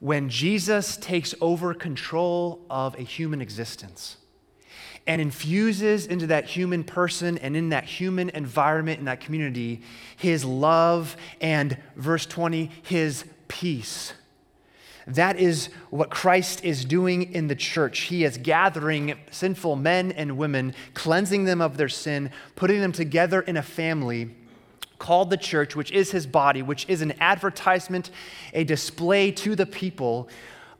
when 0.00 0.28
Jesus 0.28 0.96
takes 0.96 1.34
over 1.40 1.74
control 1.74 2.64
of 2.68 2.98
a 2.98 3.02
human 3.02 3.40
existence 3.40 4.16
and 5.06 5.20
infuses 5.20 6.06
into 6.06 6.26
that 6.26 6.46
human 6.46 6.84
person 6.84 7.38
and 7.38 7.56
in 7.56 7.70
that 7.70 7.84
human 7.84 8.30
environment, 8.30 8.98
in 8.98 9.06
that 9.06 9.20
community, 9.20 9.82
his 10.16 10.44
love 10.44 11.16
and, 11.40 11.76
verse 11.96 12.26
20, 12.26 12.70
his 12.82 13.24
peace. 13.48 14.12
That 15.14 15.38
is 15.38 15.70
what 15.90 16.10
Christ 16.10 16.64
is 16.64 16.84
doing 16.84 17.34
in 17.34 17.48
the 17.48 17.54
church. 17.56 18.00
He 18.00 18.24
is 18.24 18.38
gathering 18.38 19.18
sinful 19.30 19.76
men 19.76 20.12
and 20.12 20.38
women, 20.38 20.74
cleansing 20.94 21.44
them 21.44 21.60
of 21.60 21.76
their 21.76 21.88
sin, 21.88 22.30
putting 22.54 22.80
them 22.80 22.92
together 22.92 23.40
in 23.40 23.56
a 23.56 23.62
family 23.62 24.34
called 24.98 25.30
the 25.30 25.36
church, 25.36 25.74
which 25.74 25.90
is 25.90 26.12
his 26.12 26.26
body, 26.26 26.62
which 26.62 26.88
is 26.88 27.02
an 27.02 27.14
advertisement, 27.20 28.10
a 28.52 28.62
display 28.64 29.32
to 29.32 29.56
the 29.56 29.66
people 29.66 30.28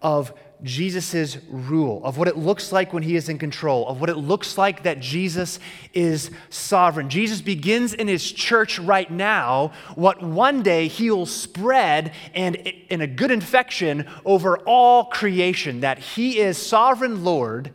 of 0.02 0.32
Jesus' 0.62 1.38
rule, 1.48 2.02
of 2.04 2.18
what 2.18 2.28
it 2.28 2.36
looks 2.36 2.72
like 2.72 2.92
when 2.92 3.02
he 3.02 3.16
is 3.16 3.28
in 3.28 3.38
control, 3.38 3.86
of 3.88 4.00
what 4.00 4.10
it 4.10 4.16
looks 4.16 4.58
like 4.58 4.82
that 4.82 5.00
Jesus 5.00 5.58
is 5.92 6.30
sovereign. 6.50 7.08
Jesus 7.08 7.40
begins 7.40 7.94
in 7.94 8.08
his 8.08 8.30
church 8.30 8.78
right 8.78 9.10
now 9.10 9.72
what 9.94 10.22
one 10.22 10.62
day 10.62 10.88
he 10.88 11.10
will 11.10 11.26
spread 11.26 12.12
and 12.34 12.56
in 12.56 13.00
a 13.00 13.06
good 13.06 13.30
infection 13.30 14.06
over 14.24 14.58
all 14.58 15.06
creation, 15.06 15.80
that 15.80 15.98
he 15.98 16.38
is 16.38 16.58
sovereign 16.58 17.24
Lord 17.24 17.72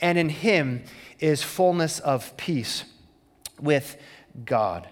and 0.00 0.18
in 0.18 0.28
him 0.28 0.84
is 1.20 1.42
fullness 1.42 2.00
of 2.00 2.36
peace 2.36 2.84
with 3.60 3.96
God. 4.44 4.88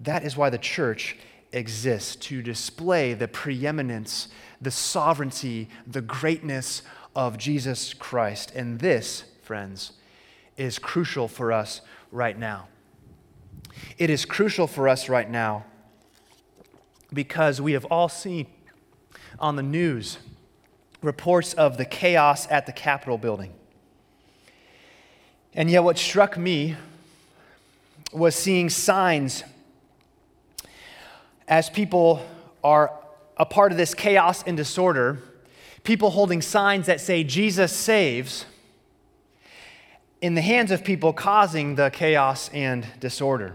That 0.00 0.24
is 0.24 0.36
why 0.36 0.50
the 0.50 0.58
church 0.58 1.16
exists 1.54 2.16
to 2.16 2.42
display 2.42 3.14
the 3.14 3.28
preeminence 3.28 4.28
the 4.64 4.70
sovereignty, 4.70 5.68
the 5.86 6.00
greatness 6.00 6.82
of 7.14 7.38
Jesus 7.38 7.94
Christ. 7.94 8.50
And 8.54 8.80
this, 8.80 9.24
friends, 9.42 9.92
is 10.56 10.78
crucial 10.78 11.28
for 11.28 11.52
us 11.52 11.80
right 12.10 12.38
now. 12.38 12.68
It 13.98 14.10
is 14.10 14.24
crucial 14.24 14.66
for 14.66 14.88
us 14.88 15.08
right 15.08 15.28
now 15.28 15.64
because 17.12 17.60
we 17.60 17.72
have 17.72 17.84
all 17.86 18.08
seen 18.08 18.46
on 19.38 19.56
the 19.56 19.62
news 19.62 20.18
reports 21.02 21.52
of 21.54 21.76
the 21.76 21.84
chaos 21.84 22.50
at 22.50 22.66
the 22.66 22.72
Capitol 22.72 23.18
building. 23.18 23.52
And 25.52 25.70
yet, 25.70 25.84
what 25.84 25.98
struck 25.98 26.36
me 26.38 26.76
was 28.12 28.34
seeing 28.34 28.70
signs 28.70 29.44
as 31.48 31.70
people 31.70 32.24
are 32.62 32.92
a 33.36 33.44
part 33.44 33.72
of 33.72 33.78
this 33.78 33.94
chaos 33.94 34.42
and 34.46 34.56
disorder, 34.56 35.18
people 35.82 36.10
holding 36.10 36.40
signs 36.40 36.86
that 36.86 37.00
say 37.00 37.24
Jesus 37.24 37.72
saves, 37.72 38.46
in 40.24 40.34
the 40.34 40.40
hands 40.40 40.70
of 40.70 40.82
people 40.82 41.12
causing 41.12 41.74
the 41.74 41.90
chaos 41.90 42.48
and 42.54 42.86
disorder. 42.98 43.54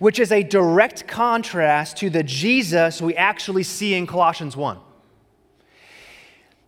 Which 0.00 0.18
is 0.18 0.32
a 0.32 0.42
direct 0.42 1.06
contrast 1.06 1.98
to 1.98 2.10
the 2.10 2.24
Jesus 2.24 3.00
we 3.00 3.14
actually 3.14 3.62
see 3.62 3.94
in 3.94 4.08
Colossians 4.08 4.56
1. 4.56 4.78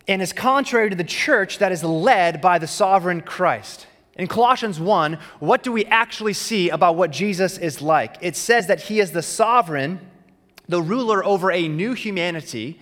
And 0.07 0.23
is 0.23 0.33
contrary 0.33 0.91
to 0.91 0.97
the 0.97 1.03
church 1.03 1.59
that 1.59 1.73
is 1.73 1.83
led 1.83 2.41
by 2.41 2.61
the 2.61 2.69
sovereign 2.69 3.21
Christ. 3.21 3.89
In 4.17 4.29
Colossians 4.29 4.79
1, 4.79 5.19
what 5.41 5.63
do 5.63 5.73
we 5.73 5.85
actually 5.87 6.35
see 6.35 6.71
about 6.71 6.97
what 6.97 7.11
Jesus 7.11 7.59
is 7.59 7.83
like? 7.83 8.17
It 8.21 8.37
says 8.37 8.69
that 8.69 8.83
he 8.83 9.01
is 9.01 9.13
the 9.13 9.23
sovereign 9.23 10.01
the 10.69 10.81
ruler 10.81 11.25
over 11.25 11.51
a 11.51 11.69
new 11.69 11.93
humanity. 11.93 12.81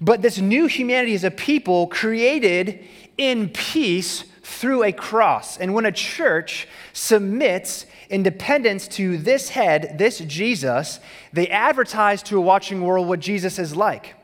But 0.00 0.22
this 0.22 0.38
new 0.38 0.66
humanity 0.66 1.14
is 1.14 1.24
a 1.24 1.30
people 1.30 1.86
created 1.86 2.84
in 3.16 3.48
peace 3.48 4.24
through 4.42 4.82
a 4.82 4.92
cross. 4.92 5.56
And 5.56 5.72
when 5.72 5.86
a 5.86 5.92
church 5.92 6.68
submits 6.92 7.86
in 8.10 8.22
dependence 8.22 8.86
to 8.88 9.16
this 9.16 9.50
head, 9.50 9.96
this 9.96 10.18
Jesus, 10.18 11.00
they 11.32 11.48
advertise 11.48 12.22
to 12.24 12.36
a 12.36 12.40
watching 12.40 12.82
world 12.82 13.08
what 13.08 13.20
Jesus 13.20 13.58
is 13.58 13.74
like. 13.74 14.14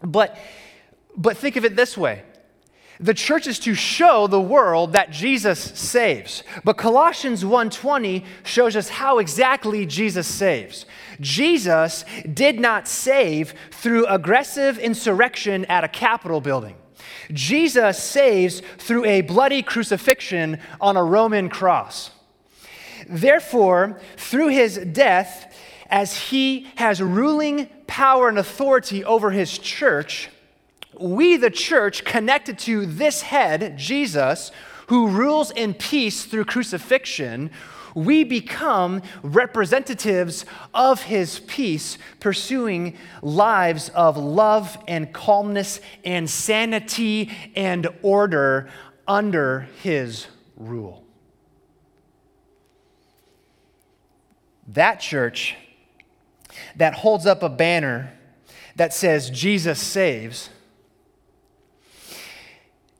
But 0.00 0.38
But 1.16 1.36
think 1.36 1.56
of 1.56 1.64
it 1.64 1.74
this 1.74 1.98
way 1.98 2.22
the 3.00 3.14
church 3.14 3.46
is 3.46 3.58
to 3.60 3.74
show 3.74 4.26
the 4.26 4.40
world 4.40 4.92
that 4.92 5.10
Jesus 5.10 5.60
saves. 5.60 6.42
But 6.64 6.76
Colossians 6.76 7.44
1:20 7.44 8.24
shows 8.44 8.74
us 8.74 8.88
how 8.88 9.18
exactly 9.18 9.86
Jesus 9.86 10.26
saves. 10.26 10.84
Jesus 11.20 12.04
did 12.32 12.58
not 12.58 12.88
save 12.88 13.54
through 13.70 14.06
aggressive 14.06 14.78
insurrection 14.78 15.64
at 15.66 15.84
a 15.84 15.88
Capitol 15.88 16.40
building. 16.40 16.74
Jesus 17.32 18.02
saves 18.02 18.62
through 18.78 19.04
a 19.04 19.20
bloody 19.20 19.62
crucifixion 19.62 20.58
on 20.80 20.96
a 20.96 21.04
Roman 21.04 21.48
cross. 21.48 22.10
Therefore, 23.08 24.00
through 24.16 24.48
his 24.48 24.76
death, 24.78 25.54
as 25.90 26.14
he 26.14 26.66
has 26.76 27.00
ruling 27.00 27.68
power 27.86 28.28
and 28.28 28.38
authority 28.38 29.04
over 29.04 29.30
his 29.30 29.56
church, 29.56 30.28
we, 30.96 31.36
the 31.36 31.50
church, 31.50 32.04
connected 32.04 32.58
to 32.60 32.86
this 32.86 33.22
head, 33.22 33.76
Jesus, 33.76 34.50
who 34.88 35.08
rules 35.08 35.50
in 35.50 35.74
peace 35.74 36.24
through 36.24 36.46
crucifixion, 36.46 37.50
we 37.94 38.24
become 38.24 39.02
representatives 39.22 40.44
of 40.72 41.02
his 41.02 41.40
peace, 41.40 41.98
pursuing 42.20 42.96
lives 43.22 43.88
of 43.90 44.16
love 44.16 44.78
and 44.86 45.12
calmness 45.12 45.80
and 46.04 46.28
sanity 46.28 47.30
and 47.56 47.88
order 48.02 48.68
under 49.06 49.68
his 49.82 50.26
rule. 50.56 51.04
That 54.68 55.00
church 55.00 55.56
that 56.76 56.94
holds 56.94 57.26
up 57.26 57.42
a 57.42 57.48
banner 57.48 58.12
that 58.76 58.92
says 58.92 59.30
Jesus 59.30 59.80
saves 59.80 60.50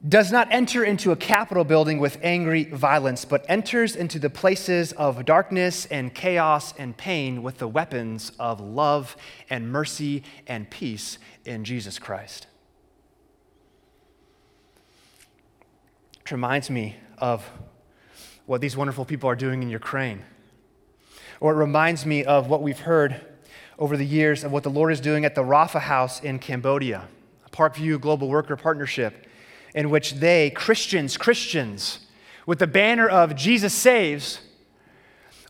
does 0.06 0.30
not 0.30 0.46
enter 0.52 0.84
into 0.84 1.10
a 1.10 1.16
Capitol 1.16 1.64
building 1.64 1.98
with 1.98 2.18
angry 2.22 2.64
violence, 2.64 3.24
but 3.24 3.44
enters 3.48 3.96
into 3.96 4.20
the 4.20 4.30
places 4.30 4.92
of 4.92 5.24
darkness 5.24 5.86
and 5.86 6.14
chaos 6.14 6.72
and 6.78 6.96
pain 6.96 7.42
with 7.42 7.58
the 7.58 7.66
weapons 7.66 8.30
of 8.38 8.60
love 8.60 9.16
and 9.50 9.72
mercy 9.72 10.22
and 10.46 10.70
peace 10.70 11.18
in 11.44 11.64
Jesus 11.64 11.98
Christ. 11.98 12.46
It 16.20 16.30
reminds 16.30 16.70
me 16.70 16.96
of 17.16 17.50
what 18.46 18.60
these 18.60 18.76
wonderful 18.76 19.04
people 19.04 19.28
are 19.28 19.36
doing 19.36 19.62
in 19.62 19.68
Ukraine. 19.68 20.22
Or 21.40 21.52
it 21.52 21.56
reminds 21.56 22.06
me 22.06 22.24
of 22.24 22.48
what 22.48 22.62
we've 22.62 22.80
heard 22.80 23.20
over 23.78 23.96
the 23.96 24.06
years 24.06 24.44
of 24.44 24.52
what 24.52 24.62
the 24.62 24.70
Lord 24.70 24.92
is 24.92 25.00
doing 25.00 25.24
at 25.24 25.34
the 25.34 25.44
Rafa 25.44 25.80
House 25.80 26.20
in 26.20 26.38
Cambodia, 26.38 27.08
Parkview 27.50 28.00
Global 28.00 28.28
Worker 28.28 28.56
Partnership 28.56 29.27
in 29.74 29.90
which 29.90 30.14
they, 30.14 30.50
Christians, 30.50 31.16
Christians, 31.16 32.00
with 32.46 32.58
the 32.58 32.66
banner 32.66 33.08
of 33.08 33.36
Jesus 33.36 33.74
saves, 33.74 34.40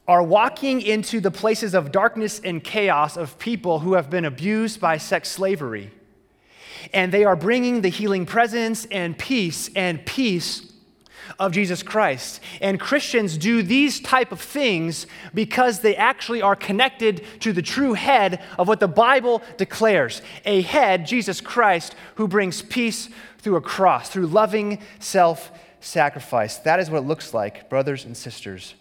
are 0.07 0.23
walking 0.23 0.81
into 0.81 1.21
the 1.21 1.31
places 1.31 1.75
of 1.75 1.93
darkness 1.93 2.41
and 2.43 2.65
chaos 2.65 3.17
of 3.17 3.39
people 3.39 3.81
who 3.81 3.93
have 3.93 4.09
been 4.09 4.25
abused 4.25 4.81
by 4.81 4.97
sex 4.97 5.29
slavery. 5.31 5.91
And 6.95 7.13
they 7.13 7.25
are 7.25 7.37
bringing 7.37 7.83
the 7.83 7.89
healing 7.89 8.25
presence 8.25 8.87
and 8.87 9.19
peace 9.19 9.69
and 9.77 10.05
peace 10.07 10.73
of 11.39 11.53
Jesus 11.53 11.83
Christ. 11.83 12.41
And 12.61 12.81
Christians 12.81 13.37
do 13.37 13.63
these 13.63 14.01
type 14.01 14.33
of 14.33 14.41
things 14.41 15.07
because 15.35 15.81
they 15.81 15.95
actually 15.97 16.41
are 16.41 16.57
connected 16.57 17.25
to 17.41 17.53
the 17.53 17.63
true 17.63 17.95
head 17.95 18.43
of 18.59 18.67
what 18.67 18.81
the 18.81 18.89
Bible 18.89 19.43
declares, 19.57 20.23
a 20.45 20.63
head, 20.63 21.07
Jesus 21.07 21.41
Christ, 21.41 21.95
who 22.15 22.29
brings 22.29 22.63
peace 22.63 23.11
through 23.39 23.57
a 23.57 23.61
cross, 23.61 24.09
through 24.09 24.27
loving 24.27 24.81
self 24.99 25.51
sacrifice. 25.81 26.57
That 26.59 26.81
is 26.81 26.91
what 26.91 26.99
it 26.99 27.07
looks 27.07 27.33
like, 27.33 27.71
brothers 27.71 28.05
and 28.05 28.17
sisters, 28.17 28.75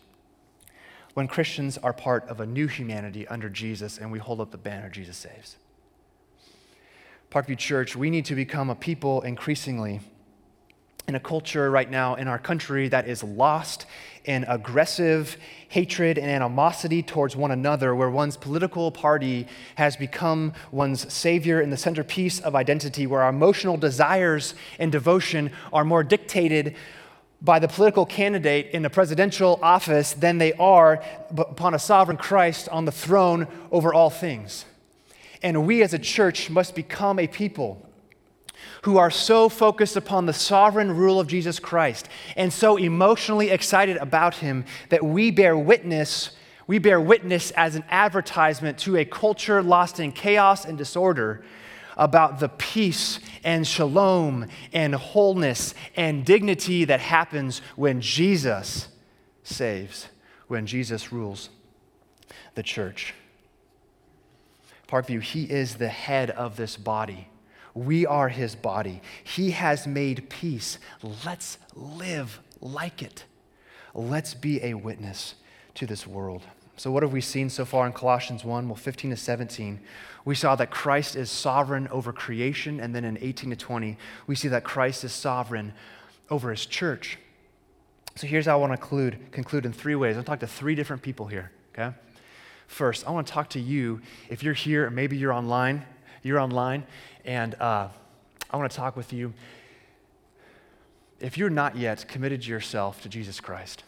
when 1.14 1.28
Christians 1.28 1.78
are 1.78 1.94
part 1.94 2.28
of 2.28 2.40
a 2.40 2.46
new 2.46 2.68
humanity 2.68 3.28
under 3.28 3.50
Jesus 3.50 3.98
and 3.98 4.12
we 4.12 4.20
hold 4.20 4.42
up 4.42 4.52
the 4.52 4.58
banner 4.58 4.90
Jesus 4.90 5.18
saves. 5.18 5.58
Parkview 7.32 7.58
Church, 7.58 7.96
we 7.96 8.10
need 8.10 8.26
to 8.26 8.36
become 8.36 8.70
a 8.70 8.76
people 8.76 9.22
increasingly 9.22 10.00
in 11.08 11.16
a 11.16 11.20
culture 11.22 11.72
right 11.72 11.90
now 11.90 12.16
in 12.16 12.28
our 12.28 12.38
country 12.38 12.90
that 12.90 13.08
is 13.08 13.24
lost 13.24 13.86
in 14.26 14.44
aggressive 14.44 15.38
hatred 15.70 16.18
and 16.18 16.30
animosity 16.30 17.02
towards 17.02 17.34
one 17.34 17.50
another, 17.52 17.96
where 17.96 18.10
one's 18.10 18.36
political 18.36 18.92
party 18.92 19.48
has 19.76 19.96
become 19.96 20.52
one's 20.70 21.14
savior 21.14 21.62
and 21.62 21.72
the 21.72 21.78
centerpiece 21.78 22.42
of 22.42 22.58
identity, 22.58 23.08
where 23.08 23.22
our 23.22 23.30
emotional 23.30 23.78
desires 23.78 24.54
and 24.80 24.92
devotion 24.92 25.50
are 25.72 25.86
more 25.86 26.04
dictated 26.04 26.76
by 27.42 27.58
the 27.58 27.70
political 27.70 28.06
candidate 28.06 28.72
in 28.72 28.82
the 28.82 28.90
presidential 28.90 29.62
office 29.64 30.12
than 30.12 30.40
they 30.40 30.52
are 30.56 31.02
upon 31.38 31.74
a 31.74 31.80
sovereign 31.80 32.18
Christ 32.18 32.68
on 32.68 32.84
the 32.84 32.92
throne 32.92 33.48
over 33.72 33.94
all 33.94 34.10
things. 34.10 34.66
And 35.42 35.66
we 35.66 35.84
as 35.84 35.94
a 35.94 36.00
church 36.00 36.50
must 36.50 36.76
become 36.76 37.18
a 37.18 37.28
people 37.28 37.87
who 38.84 38.98
are 38.98 39.12
so 39.12 39.50
focused 39.50 39.96
upon 39.96 40.26
the 40.26 40.34
sovereign 40.34 40.96
rule 40.96 41.20
of 41.20 41.28
Jesus 41.28 41.60
Christ 41.60 42.10
and 42.36 42.52
so 42.52 42.78
emotionally 42.78 43.50
excited 43.50 43.98
about 43.98 44.36
him 44.36 44.66
that 44.90 45.04
we 45.04 45.32
bear 45.32 45.58
witness 45.58 46.32
we 46.68 46.80
bear 46.80 47.00
witness 47.00 47.52
as 47.52 47.76
an 47.76 47.86
advertisement 47.90 48.78
to 48.80 48.98
a 48.98 49.06
culture 49.06 49.64
lost 49.64 50.02
in 50.02 50.12
chaos 50.12 50.66
and 50.66 50.78
disorder 50.78 51.44
about 51.96 52.40
the 52.40 52.50
peace 52.50 53.20
and 53.44 53.66
shalom 53.66 54.48
and 54.74 54.94
wholeness 54.94 55.74
and 55.96 56.26
dignity 56.26 56.86
that 56.86 57.00
happens 57.00 57.60
when 57.76 58.02
Jesus 58.02 58.90
saves, 59.44 60.10
when 60.48 60.68
Jesus 60.68 61.12
rules 61.12 61.50
the 62.56 62.64
church. 62.64 63.14
Parkview, 64.88 65.22
he 65.22 65.46
is 65.46 65.76
the 65.76 65.90
head 65.90 66.30
of 66.32 66.58
this 66.58 66.78
body. 66.78 67.30
We 67.78 68.08
are 68.08 68.28
his 68.28 68.56
body. 68.56 69.02
He 69.24 69.52
has 69.52 69.86
made 69.86 70.32
peace. 70.32 70.80
Let's 71.24 71.60
live 71.76 72.40
like 72.60 73.04
it. 73.04 73.26
Let's 73.94 74.34
be 74.34 74.64
a 74.64 74.74
witness 74.74 75.36
to 75.76 75.86
this 75.86 76.08
world. 76.08 76.42
So, 76.76 76.90
what 76.90 77.04
have 77.04 77.14
we 77.14 77.22
seen 77.22 77.52
so 77.52 77.66
far 77.66 77.86
in 77.86 77.94
Colossians 77.94 78.44
1? 78.44 78.68
Well, 78.68 78.76
15 78.76 79.12
to 79.12 79.16
17, 79.16 79.80
we 80.26 80.34
saw 80.34 80.56
that 80.56 80.72
Christ 80.72 81.16
is 81.16 81.30
sovereign 81.30 81.88
over 81.90 82.12
creation. 82.12 82.80
And 82.80 82.96
then 82.96 83.06
in 83.06 83.16
18 83.22 83.52
to 83.52 83.56
20, 83.56 83.96
we 84.26 84.34
see 84.34 84.48
that 84.48 84.64
Christ 84.64 85.04
is 85.04 85.14
sovereign 85.14 85.74
over 86.32 86.50
his 86.50 86.66
church. 86.66 87.20
So, 88.16 88.26
here's 88.26 88.48
how 88.48 88.54
I 88.54 88.56
want 88.60 88.74
to 88.74 88.78
conclude, 88.78 89.32
conclude 89.32 89.68
in 89.68 89.74
three 89.74 89.96
ways. 89.96 90.18
I'm 90.18 90.24
talk 90.24 90.40
to 90.40 90.48
three 90.48 90.74
different 90.74 91.04
people 91.04 91.28
here, 91.28 91.52
okay? 91.74 91.96
First, 92.66 93.08
I 93.08 93.12
want 93.12 93.28
to 93.28 93.34
talk 93.34 93.52
to 93.52 93.60
you 93.60 94.02
if 94.30 94.42
you're 94.42 94.56
here, 94.56 94.90
maybe 94.90 95.16
you're 95.16 95.34
online, 95.34 95.86
you're 96.24 96.40
online, 96.40 96.84
and 97.28 97.54
uh, 97.56 97.90
I 98.50 98.58
want 98.58 98.72
to 98.72 98.78
talk 98.78 98.96
with 98.96 99.12
you. 99.12 99.34
If 101.20 101.38
you're 101.38 101.50
not 101.50 101.76
yet 101.76 102.08
committed 102.08 102.48
yourself 102.48 103.02
to 103.02 103.10
Jesus 103.10 103.40
Christ, 103.40 103.84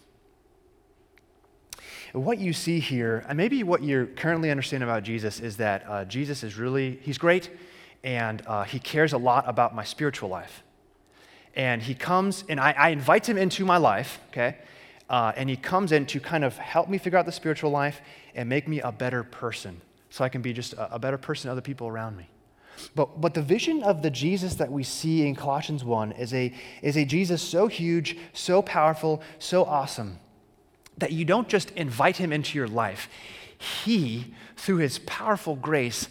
what 2.12 2.38
you 2.38 2.54
see 2.54 2.80
here, 2.80 3.24
and 3.30 3.38
maybe 3.38 3.64
what 3.64 3.82
you're 3.82 4.08
currently 4.08 4.52
understand 4.52 4.84
about 4.84 5.04
Jesus, 5.04 5.40
is 5.40 5.58
that 5.58 5.86
uh, 5.88 6.06
Jesus 6.06 6.44
is 6.44 6.58
really, 6.58 7.00
he's 7.02 7.18
great, 7.18 7.50
and 8.04 8.44
uh, 8.46 8.64
he 8.64 8.78
cares 8.78 9.14
a 9.14 9.18
lot 9.18 9.48
about 9.48 9.74
my 9.74 9.84
spiritual 9.84 10.28
life. 10.28 10.64
And 11.56 11.82
he 11.82 11.94
comes, 11.94 12.44
and 12.50 12.60
I, 12.60 12.72
I 12.72 12.90
invite 12.90 13.30
him 13.30 13.38
into 13.38 13.64
my 13.64 13.78
life, 13.78 14.20
okay? 14.30 14.58
Uh, 15.10 15.32
and 15.36 15.50
he 15.50 15.56
comes 15.56 15.92
in 15.92 16.06
to 16.08 16.20
kind 16.20 16.44
of 16.44 16.58
help 16.58 16.90
me 16.90 16.98
figure 16.98 17.18
out 17.18 17.26
the 17.26 17.32
spiritual 17.32 17.72
life 17.72 18.02
and 18.36 18.50
make 18.50 18.68
me 18.68 18.82
a 18.82 18.92
better 18.92 19.24
person 19.24 19.82
so 20.10 20.24
I 20.24 20.30
can 20.30 20.42
be 20.42 20.52
just 20.52 20.74
a, 20.74 20.96
a 20.96 21.00
better 21.00 21.18
person 21.18 21.48
to 21.48 21.52
other 21.52 21.62
people 21.62 21.88
around 21.88 22.18
me. 22.18 22.28
But, 22.96 23.20
but 23.20 23.34
the 23.34 23.42
vision 23.42 23.84
of 23.84 24.02
the 24.02 24.10
Jesus 24.10 24.56
that 24.56 24.72
we 24.72 24.84
see 24.84 25.26
in 25.28 25.36
Colossians 25.36 25.84
1 25.84 26.14
is 26.14 26.34
a, 26.34 26.54
is 26.82 26.98
a 26.98 27.06
Jesus 27.06 27.42
so 27.42 27.68
huge, 27.68 28.18
so 28.34 28.62
powerful, 28.62 29.22
so 29.38 29.66
awesome 29.66 30.20
that 30.98 31.12
you 31.12 31.26
don't 31.26 31.48
just 31.48 31.72
invite 31.72 32.18
him 32.18 32.32
into 32.32 32.58
your 32.58 32.68
life. 32.68 33.10
He, 33.58 34.34
through 34.56 34.78
his 34.78 35.00
powerful 35.00 35.56
grace, 35.56 36.08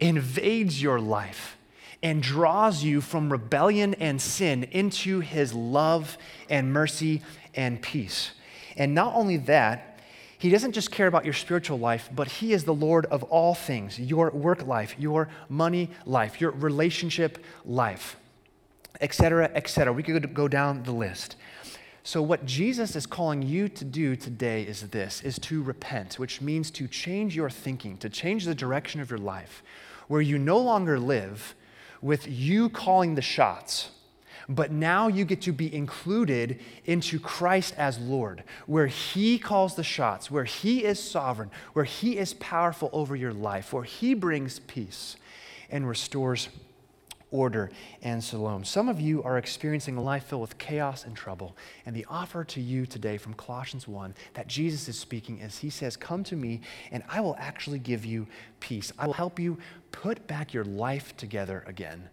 invades 0.00 0.82
your 0.82 1.00
life 1.00 1.56
and 2.02 2.22
draws 2.22 2.84
you 2.84 3.00
from 3.00 3.32
rebellion 3.32 3.94
and 3.94 4.20
sin 4.20 4.64
into 4.64 5.20
his 5.20 5.54
love 5.54 6.18
and 6.50 6.72
mercy 6.72 7.22
and 7.54 7.80
peace. 7.80 8.32
And 8.76 8.94
not 8.94 9.14
only 9.14 9.38
that, 9.38 9.93
he 10.44 10.50
doesn't 10.50 10.72
just 10.72 10.90
care 10.90 11.06
about 11.06 11.24
your 11.24 11.32
spiritual 11.32 11.78
life, 11.78 12.10
but 12.14 12.28
He 12.28 12.52
is 12.52 12.64
the 12.64 12.74
Lord 12.74 13.06
of 13.06 13.22
all 13.22 13.54
things 13.54 13.98
your 13.98 14.28
work 14.28 14.66
life, 14.66 14.94
your 14.98 15.30
money 15.48 15.88
life, 16.04 16.38
your 16.38 16.50
relationship 16.50 17.42
life, 17.64 18.18
etc., 19.00 19.50
etc. 19.54 19.90
We 19.90 20.02
could 20.02 20.34
go 20.34 20.46
down 20.46 20.82
the 20.82 20.92
list. 20.92 21.36
So, 22.02 22.20
what 22.20 22.44
Jesus 22.44 22.94
is 22.94 23.06
calling 23.06 23.40
you 23.40 23.70
to 23.70 23.86
do 23.86 24.16
today 24.16 24.64
is 24.64 24.82
this 24.90 25.22
is 25.22 25.38
to 25.38 25.62
repent, 25.62 26.18
which 26.18 26.42
means 26.42 26.70
to 26.72 26.88
change 26.88 27.34
your 27.34 27.48
thinking, 27.48 27.96
to 27.96 28.10
change 28.10 28.44
the 28.44 28.54
direction 28.54 29.00
of 29.00 29.08
your 29.08 29.20
life, 29.20 29.62
where 30.08 30.20
you 30.20 30.36
no 30.36 30.58
longer 30.58 31.00
live 31.00 31.54
with 32.02 32.28
you 32.28 32.68
calling 32.68 33.14
the 33.14 33.22
shots. 33.22 33.92
But 34.48 34.70
now 34.70 35.08
you 35.08 35.24
get 35.24 35.42
to 35.42 35.52
be 35.52 35.74
included 35.74 36.60
into 36.84 37.18
Christ 37.18 37.74
as 37.76 37.98
Lord, 37.98 38.44
where 38.66 38.86
He 38.86 39.38
calls 39.38 39.74
the 39.74 39.84
shots, 39.84 40.30
where 40.30 40.44
He 40.44 40.84
is 40.84 40.98
sovereign, 41.00 41.50
where 41.72 41.84
He 41.84 42.18
is 42.18 42.34
powerful 42.34 42.90
over 42.92 43.16
your 43.16 43.32
life, 43.32 43.72
where 43.72 43.84
He 43.84 44.14
brings 44.14 44.58
peace 44.58 45.16
and 45.70 45.88
restores 45.88 46.48
order 47.34 47.68
and 48.02 48.22
shalom. 48.22 48.62
Some 48.64 48.88
of 48.88 49.00
you 49.00 49.20
are 49.24 49.38
experiencing 49.38 49.96
a 49.96 50.02
life 50.02 50.24
filled 50.24 50.42
with 50.42 50.56
chaos 50.56 51.04
and 51.04 51.16
trouble. 51.16 51.56
And 51.84 51.94
the 51.94 52.06
offer 52.08 52.44
to 52.44 52.60
you 52.60 52.86
today 52.86 53.18
from 53.18 53.34
Colossians 53.34 53.88
1 53.88 54.14
that 54.34 54.46
Jesus 54.46 54.88
is 54.88 54.96
speaking 54.96 55.40
is 55.40 55.58
He 55.58 55.68
says, 55.68 55.96
Come 55.96 56.22
to 56.24 56.36
me, 56.36 56.60
and 56.92 57.02
I 57.08 57.20
will 57.20 57.34
actually 57.38 57.80
give 57.80 58.04
you 58.04 58.28
peace. 58.60 58.92
I 58.98 59.06
will 59.06 59.14
help 59.14 59.40
you 59.40 59.58
put 59.90 60.26
back 60.28 60.54
your 60.54 60.64
life 60.64 61.16
together 61.16 61.64
again. 61.66 62.08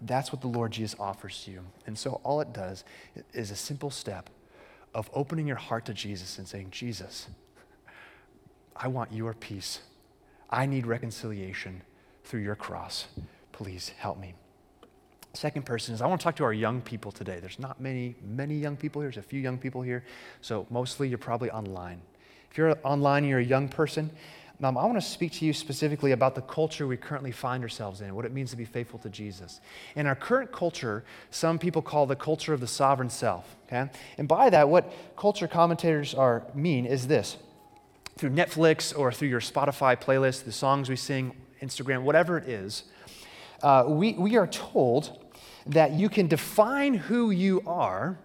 That's 0.00 0.32
what 0.32 0.40
the 0.40 0.48
Lord 0.48 0.72
Jesus 0.72 0.98
offers 1.00 1.46
you. 1.46 1.62
And 1.86 1.98
so 1.98 2.20
all 2.22 2.40
it 2.40 2.52
does 2.52 2.84
is 3.32 3.50
a 3.50 3.56
simple 3.56 3.90
step 3.90 4.30
of 4.94 5.10
opening 5.12 5.46
your 5.46 5.56
heart 5.56 5.84
to 5.86 5.94
Jesus 5.94 6.38
and 6.38 6.46
saying, 6.46 6.68
Jesus, 6.70 7.28
I 8.74 8.88
want 8.88 9.12
your 9.12 9.34
peace. 9.34 9.80
I 10.50 10.66
need 10.66 10.86
reconciliation 10.86 11.82
through 12.24 12.40
your 12.40 12.56
cross. 12.56 13.06
Please 13.52 13.90
help 13.98 14.18
me. 14.18 14.34
Second 15.32 15.66
person 15.66 15.94
is 15.94 16.00
I 16.00 16.06
want 16.06 16.20
to 16.20 16.24
talk 16.24 16.36
to 16.36 16.44
our 16.44 16.52
young 16.52 16.80
people 16.80 17.12
today. 17.12 17.40
There's 17.40 17.58
not 17.58 17.80
many, 17.80 18.16
many 18.22 18.54
young 18.54 18.76
people 18.76 19.02
here. 19.02 19.10
There's 19.10 19.24
a 19.24 19.28
few 19.28 19.40
young 19.40 19.58
people 19.58 19.82
here. 19.82 20.04
So 20.40 20.66
mostly 20.70 21.08
you're 21.08 21.18
probably 21.18 21.50
online. 21.50 22.00
If 22.50 22.56
you're 22.56 22.76
online 22.84 23.24
and 23.24 23.30
you're 23.30 23.40
a 23.40 23.44
young 23.44 23.68
person, 23.68 24.10
um, 24.62 24.78
I 24.78 24.86
want 24.86 24.94
to 24.94 25.06
speak 25.06 25.32
to 25.32 25.44
you 25.44 25.52
specifically 25.52 26.12
about 26.12 26.34
the 26.34 26.40
culture 26.40 26.86
we 26.86 26.96
currently 26.96 27.30
find 27.30 27.62
ourselves 27.62 28.00
in, 28.00 28.14
what 28.14 28.24
it 28.24 28.32
means 28.32 28.50
to 28.50 28.56
be 28.56 28.64
faithful 28.64 28.98
to 29.00 29.10
Jesus. 29.10 29.60
In 29.94 30.06
our 30.06 30.14
current 30.14 30.50
culture, 30.50 31.04
some 31.30 31.58
people 31.58 31.82
call 31.82 32.06
the 32.06 32.16
culture 32.16 32.54
of 32.54 32.60
the 32.60 32.66
sovereign 32.66 33.10
self. 33.10 33.56
Okay? 33.66 33.90
And 34.16 34.26
by 34.26 34.48
that, 34.50 34.68
what 34.68 34.92
culture 35.16 35.46
commentators 35.46 36.14
are 36.14 36.44
mean 36.54 36.86
is 36.86 37.06
this. 37.06 37.36
Through 38.16 38.30
Netflix 38.30 38.98
or 38.98 39.12
through 39.12 39.28
your 39.28 39.40
Spotify 39.40 40.00
playlist, 40.00 40.44
the 40.44 40.52
songs 40.52 40.88
we 40.88 40.96
sing, 40.96 41.36
Instagram, 41.60 42.02
whatever 42.02 42.38
it 42.38 42.48
is, 42.48 42.84
uh, 43.62 43.84
we, 43.86 44.14
we 44.14 44.36
are 44.36 44.46
told 44.46 45.18
that 45.66 45.92
you 45.92 46.08
can 46.08 46.28
define 46.28 46.94
who 46.94 47.30
you 47.30 47.62
are 47.66 48.18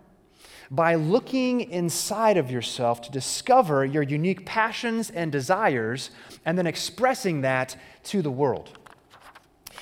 by 0.71 0.95
looking 0.95 1.69
inside 1.69 2.37
of 2.37 2.49
yourself 2.49 3.01
to 3.01 3.11
discover 3.11 3.83
your 3.83 4.03
unique 4.03 4.45
passions 4.45 5.09
and 5.09 5.29
desires 5.29 6.11
and 6.45 6.57
then 6.57 6.65
expressing 6.65 7.41
that 7.41 7.75
to 8.03 8.21
the 8.21 8.31
world. 8.31 8.79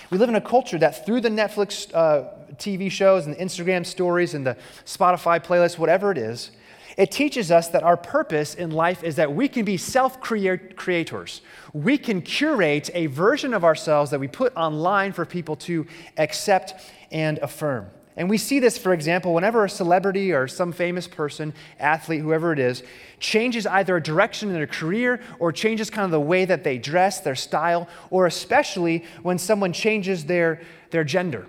We 0.09 0.17
live 0.17 0.29
in 0.29 0.35
a 0.35 0.41
culture 0.41 0.79
that 0.79 1.05
through 1.05 1.21
the 1.21 1.29
Netflix 1.29 1.93
uh, 1.93 2.29
TV 2.55 2.89
shows 2.89 3.27
and 3.27 3.35
the 3.35 3.39
Instagram 3.39 3.85
stories 3.85 4.33
and 4.33 4.45
the 4.45 4.57
Spotify 4.83 5.43
playlist, 5.43 5.77
whatever 5.77 6.11
it 6.11 6.17
is, 6.17 6.49
it 6.97 7.11
teaches 7.11 7.51
us 7.51 7.67
that 7.69 7.83
our 7.83 7.95
purpose 7.95 8.55
in 8.55 8.71
life 8.71 9.03
is 9.03 9.15
that 9.17 9.31
we 9.31 9.47
can 9.47 9.63
be 9.63 9.77
self 9.77 10.19
creators. 10.19 11.41
We 11.71 11.99
can 11.99 12.23
curate 12.23 12.89
a 12.95 13.05
version 13.05 13.53
of 13.53 13.63
ourselves 13.63 14.09
that 14.09 14.19
we 14.19 14.27
put 14.27 14.53
online 14.55 15.13
for 15.13 15.23
people 15.23 15.55
to 15.57 15.85
accept 16.17 16.73
and 17.11 17.37
affirm. 17.37 17.91
And 18.19 18.29
we 18.29 18.37
see 18.37 18.59
this, 18.59 18.77
for 18.77 18.91
example, 18.91 19.33
whenever 19.33 19.63
a 19.63 19.69
celebrity 19.69 20.33
or 20.33 20.45
some 20.45 20.73
famous 20.73 21.07
person, 21.07 21.53
athlete, 21.79 22.19
whoever 22.19 22.51
it 22.51 22.59
is, 22.59 22.83
changes 23.21 23.65
either 23.65 23.95
a 23.95 24.03
direction 24.03 24.49
in 24.49 24.55
their 24.55 24.67
career 24.67 25.21
or 25.39 25.53
changes 25.53 25.89
kind 25.89 26.03
of 26.03 26.11
the 26.11 26.19
way 26.19 26.43
that 26.43 26.65
they 26.65 26.77
dress, 26.77 27.21
their 27.21 27.33
style, 27.33 27.87
or 28.09 28.27
especially 28.27 29.05
when 29.23 29.37
someone 29.37 29.71
changes 29.71 30.25
their, 30.25 30.59
their 30.91 31.05
gender. 31.05 31.47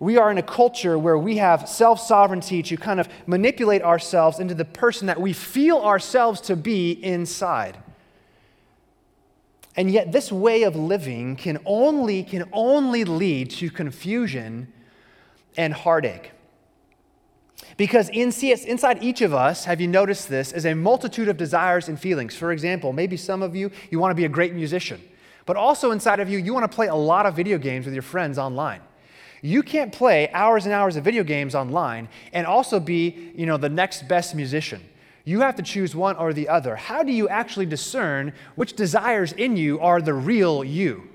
We 0.00 0.16
are 0.16 0.30
in 0.30 0.38
a 0.38 0.42
culture 0.42 0.98
where 0.98 1.18
we 1.18 1.36
have 1.36 1.68
self 1.68 2.00
sovereignty 2.00 2.62
to 2.62 2.78
kind 2.78 2.98
of 2.98 3.06
manipulate 3.26 3.82
ourselves 3.82 4.38
into 4.40 4.54
the 4.54 4.64
person 4.64 5.08
that 5.08 5.20
we 5.20 5.34
feel 5.34 5.76
ourselves 5.76 6.40
to 6.42 6.56
be 6.56 6.92
inside. 6.92 7.76
And 9.76 9.90
yet, 9.90 10.10
this 10.10 10.32
way 10.32 10.62
of 10.62 10.74
living 10.74 11.36
can 11.36 11.58
only, 11.66 12.22
can 12.22 12.48
only 12.50 13.04
lead 13.04 13.50
to 13.50 13.68
confusion 13.68 14.72
and 15.56 15.72
heartache. 15.72 16.32
Because 17.76 18.08
inside 18.08 19.02
each 19.02 19.20
of 19.20 19.34
us, 19.34 19.64
have 19.64 19.80
you 19.80 19.88
noticed 19.88 20.28
this, 20.28 20.52
is 20.52 20.66
a 20.66 20.74
multitude 20.74 21.28
of 21.28 21.36
desires 21.36 21.88
and 21.88 21.98
feelings. 21.98 22.36
For 22.36 22.52
example, 22.52 22.92
maybe 22.92 23.16
some 23.16 23.42
of 23.42 23.56
you, 23.56 23.70
you 23.90 23.98
want 23.98 24.12
to 24.12 24.14
be 24.14 24.24
a 24.24 24.28
great 24.28 24.54
musician, 24.54 25.00
but 25.46 25.56
also 25.56 25.90
inside 25.90 26.20
of 26.20 26.28
you, 26.28 26.38
you 26.38 26.54
want 26.54 26.70
to 26.70 26.74
play 26.74 26.86
a 26.86 26.94
lot 26.94 27.26
of 27.26 27.34
video 27.34 27.58
games 27.58 27.84
with 27.84 27.94
your 27.94 28.02
friends 28.02 28.38
online. 28.38 28.80
You 29.42 29.62
can't 29.62 29.92
play 29.92 30.30
hours 30.32 30.64
and 30.64 30.72
hours 30.72 30.96
of 30.96 31.04
video 31.04 31.22
games 31.22 31.54
online 31.54 32.08
and 32.32 32.46
also 32.46 32.80
be, 32.80 33.32
you 33.34 33.44
know, 33.44 33.56
the 33.56 33.68
next 33.68 34.08
best 34.08 34.34
musician. 34.34 34.82
You 35.24 35.40
have 35.40 35.56
to 35.56 35.62
choose 35.62 35.94
one 35.94 36.16
or 36.16 36.32
the 36.32 36.48
other. 36.48 36.76
How 36.76 37.02
do 37.02 37.12
you 37.12 37.28
actually 37.28 37.66
discern 37.66 38.32
which 38.54 38.74
desires 38.74 39.32
in 39.32 39.56
you 39.56 39.80
are 39.80 40.00
the 40.00 40.14
real 40.14 40.64
you? 40.64 41.10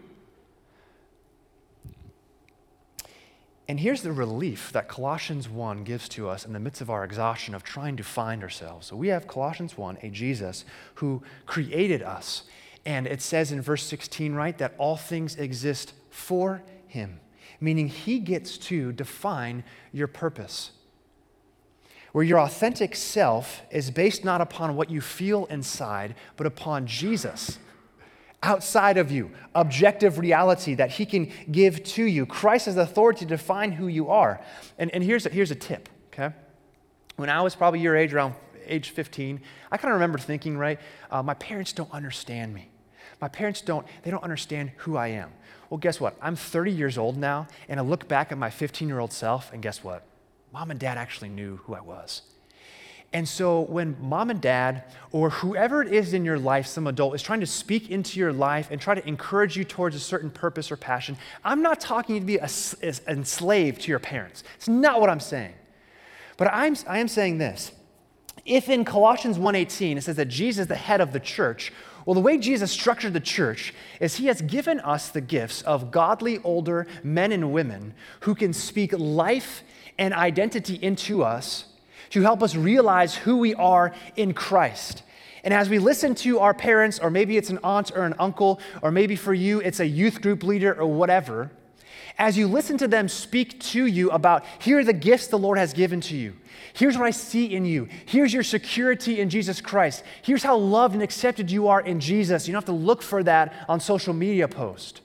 And 3.70 3.80
here's 3.80 4.02
the 4.02 4.12
relief 4.12 4.72
that 4.72 4.88
Colossians 4.88 5.48
1 5.48 5.84
gives 5.84 6.10
to 6.10 6.28
us 6.28 6.44
in 6.44 6.54
the 6.54 6.60
midst 6.60 6.82
of 6.82 6.90
our 6.90 7.04
exhaustion 7.04 7.54
of 7.54 7.62
trying 7.62 7.98
to 7.98 8.04
find 8.04 8.42
ourselves. 8.42 8.88
So 8.88 8.96
we 8.96 9.10
have 9.10 9.28
Colossians 9.28 9.78
1, 9.78 10.00
a 10.02 10.10
Jesus 10.10 10.66
who 10.96 11.22
created 11.46 12.02
us. 12.02 12.46
And 12.84 13.06
it 13.06 13.22
says 13.22 13.52
in 13.52 13.62
verse 13.62 13.84
16, 13.84 14.34
right, 14.34 14.58
that 14.58 14.74
all 14.80 14.98
things 14.98 15.36
exist 15.36 15.94
for 16.10 16.64
him, 16.88 17.20
meaning 17.62 17.90
he 17.90 18.18
gets 18.18 18.58
to 18.58 18.92
define 18.92 19.64
your 19.94 20.08
purpose. 20.08 20.72
Where 22.12 22.24
your 22.24 22.40
authentic 22.40 22.96
self 22.96 23.62
is 23.70 23.92
based 23.92 24.26
not 24.26 24.42
upon 24.42 24.76
what 24.76 24.90
you 24.90 25.00
feel 25.00 25.46
inside, 25.46 26.16
but 26.38 26.48
upon 26.48 26.88
Jesus 26.88 27.60
outside 28.42 28.98
of 28.98 29.12
you, 29.12 29.32
objective 29.54 30.18
reality 30.18 30.76
that 30.76 30.92
He 30.92 31.06
can 31.06 31.32
give 31.52 31.84
to 31.84 32.04
you. 32.04 32.26
Christ 32.26 32.68
has 32.68 32.78
authority 32.78 33.20
to 33.20 33.26
define 33.26 33.72
who 33.72 33.88
you 33.88 34.10
are. 34.10 34.42
And, 34.78 34.92
and 34.92 35.04
here's, 35.04 35.26
a, 35.26 35.30
here's 35.30 35.52
a 35.52 35.56
tip, 35.56 35.90
okay? 36.14 36.34
When 37.18 37.30
I 37.30 37.42
was 37.42 37.56
probably 37.56 37.82
your 37.82 37.96
age, 37.98 38.14
around 38.14 38.36
age 38.66 38.92
15, 38.92 39.42
I 39.72 39.78
kind 39.78 39.92
of 39.92 39.96
remember 39.96 40.18
thinking, 40.18 40.58
right, 40.58 40.80
uh, 41.12 41.22
my 41.22 41.34
parents 41.34 41.74
don't 41.74 41.92
understand 41.92 42.54
me. 42.54 42.70
My 43.20 43.28
parents 43.28 43.62
don't, 43.62 43.86
they 44.04 44.12
don't 44.12 44.24
understand 44.24 44.72
who 44.78 44.96
I 44.96 45.08
am. 45.08 45.32
Well, 45.70 45.78
guess 45.78 46.00
what? 46.00 46.16
I'm 46.22 46.36
30 46.36 46.72
years 46.72 46.98
old 46.98 47.18
now, 47.18 47.48
and 47.68 47.80
I 47.80 47.84
look 47.84 48.08
back 48.08 48.32
at 48.32 48.38
my 48.38 48.50
15 48.50 48.88
year 48.88 49.00
old 49.00 49.12
self, 49.12 49.52
and 49.52 49.62
guess 49.62 49.84
what? 49.84 50.06
Mom 50.54 50.72
and 50.72 50.80
dad 50.80 50.98
actually 50.98 51.30
knew 51.30 51.58
who 51.58 51.76
I 51.76 51.82
was. 51.82 52.22
And 53.12 53.28
so 53.28 53.62
when 53.62 53.96
mom 54.00 54.30
and 54.30 54.40
dad, 54.40 54.84
or 55.12 55.32
whoever 55.32 55.82
it 55.82 55.92
is 55.92 56.14
in 56.14 56.24
your 56.24 56.38
life, 56.38 56.68
some 56.68 56.86
adult, 56.86 57.16
is 57.16 57.24
trying 57.24 57.40
to 57.40 57.48
speak 57.48 57.90
into 57.90 58.20
your 58.20 58.32
life 58.32 58.68
and 58.70 58.80
try 58.80 58.94
to 58.94 59.08
encourage 59.08 59.58
you 59.58 59.64
towards 59.64 59.96
a 59.96 60.00
certain 60.00 60.30
purpose 60.30 60.72
or 60.72 60.78
passion, 60.78 61.18
I'm 61.44 61.64
not 61.64 61.80
talking 61.80 62.20
to 62.20 62.26
be 62.26 62.38
a, 62.38 62.50
a, 62.84 62.94
enslaved 63.08 63.82
to 63.82 63.88
your 63.88 64.00
parents. 64.00 64.44
It's 64.56 64.68
not 64.68 65.02
what 65.02 65.10
I'm 65.10 65.20
saying. 65.20 65.54
But 66.38 66.50
I'm, 66.54 66.76
I 66.88 67.00
am 67.00 67.08
saying 67.08 67.40
this. 67.40 67.72
If 68.46 68.70
in 68.70 68.86
Colossians 68.86 69.38
1.18 69.38 69.98
it 69.98 70.02
says 70.04 70.16
that 70.16 70.28
Jesus 70.28 70.62
is 70.62 70.68
the 70.68 70.76
head 70.76 71.02
of 71.02 71.12
the 71.12 71.20
church, 71.20 71.74
well, 72.06 72.14
the 72.14 72.22
way 72.22 72.38
Jesus 72.38 72.72
structured 72.72 73.14
the 73.14 73.20
church 73.20 73.74
is 74.00 74.16
he 74.16 74.28
has 74.28 74.42
given 74.42 74.80
us 74.80 75.10
the 75.10 75.22
gifts 75.22 75.62
of 75.64 75.92
godly 75.92 76.40
older 76.40 76.88
men 77.04 77.32
and 77.32 77.52
women 77.52 77.94
who 78.22 78.36
can 78.36 78.54
speak 78.54 78.94
life 78.98 79.64
and 79.98 80.14
identity 80.14 80.76
into 80.76 81.24
us 81.24 81.66
to 82.12 82.22
help 82.22 82.42
us 82.44 82.56
realize 82.56 83.16
who 83.16 83.38
we 83.38 83.54
are 83.56 83.94
in 84.16 84.34
Christ. 84.34 85.04
And 85.44 85.54
as 85.54 85.70
we 85.70 85.80
listen 85.80 86.16
to 86.16 86.40
our 86.40 86.54
parents, 86.54 87.00
or 87.00 87.10
maybe 87.10 87.38
it's 87.38 87.50
an 87.50 87.60
aunt 87.64 87.92
or 87.96 88.04
an 88.04 88.16
uncle, 88.20 88.60
or 88.82 88.92
maybe 88.92 89.16
for 89.16 89.34
you 89.34 89.60
it's 89.62 89.80
a 89.80 89.88
youth 89.88 90.22
group 90.22 90.44
leader 90.44 90.74
or 90.74 90.88
whatever, 90.88 91.52
as 92.18 92.38
you 92.38 92.48
listen 92.48 92.78
to 92.78 92.88
them 92.88 93.08
speak 93.08 93.60
to 93.62 93.86
you 93.86 94.12
about 94.12 94.44
here 94.60 94.80
are 94.80 94.84
the 94.84 94.92
gifts 94.92 95.28
the 95.28 95.40
Lord 95.40 95.58
has 95.58 95.72
given 95.72 96.02
to 96.02 96.18
you. 96.18 96.36
Here's 96.74 96.98
what 96.98 97.06
I 97.06 97.12
see 97.12 97.46
in 97.46 97.66
you. 97.66 97.88
Here's 98.06 98.34
your 98.34 98.44
security 98.44 99.22
in 99.22 99.30
Jesus 99.30 99.62
Christ. 99.62 100.04
Here's 100.22 100.44
how 100.44 100.58
loved 100.58 100.94
and 100.94 101.02
accepted 101.02 101.50
you 101.50 101.70
are 101.70 101.80
in 101.80 102.02
Jesus. 102.02 102.48
You 102.48 102.52
don't 102.52 102.62
have 102.62 102.66
to 102.66 102.72
look 102.74 103.02
for 103.02 103.24
that 103.24 103.54
on 103.70 103.80
social 103.80 104.14
media 104.14 104.48
post. 104.50 105.02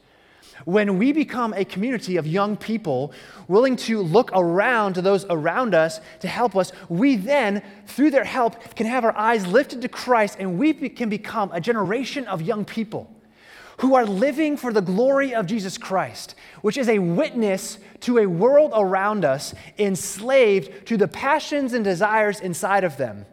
When 0.65 0.99
we 0.99 1.13
become 1.13 1.53
a 1.53 1.65
community 1.65 2.17
of 2.17 2.27
young 2.27 2.57
people 2.57 3.13
willing 3.49 3.77
to 3.77 4.01
look 4.01 4.31
around 4.33 4.95
to 4.95 5.03
those 5.03 5.27
around 5.29 5.75
us 5.75 6.01
to 6.21 6.29
help 6.29 6.57
us, 6.57 6.73
we 6.89 7.17
then, 7.17 7.63
through 7.87 8.11
their 8.11 8.25
help, 8.25 8.75
can 8.75 8.87
have 8.87 9.05
our 9.05 9.17
eyes 9.17 9.47
lifted 9.47 9.83
to 9.83 9.89
Christ 9.89 10.37
and 10.39 10.59
we 10.59 10.73
can 10.73 11.09
become 11.09 11.51
a 11.53 11.61
generation 11.61 12.27
of 12.27 12.41
young 12.41 12.65
people 12.65 13.11
who 13.79 13.95
are 13.95 14.07
living 14.07 14.57
for 14.57 14.73
the 14.73 14.81
glory 14.81 15.35
of 15.35 15.47
Jesus 15.47 15.77
Christ, 15.77 16.35
which 16.63 16.77
is 16.77 16.89
a 16.89 16.99
witness 16.99 17.79
to 18.01 18.19
a 18.19 18.27
world 18.27 18.73
around 18.75 19.25
us 19.25 19.55
enslaved 19.79 20.87
to 20.87 20.97
the 20.97 21.09
passions 21.09 21.73
and 21.73 21.85
desires 21.85 22.41
inside 22.41 22.85
of 22.85 22.97
them. 22.97 23.27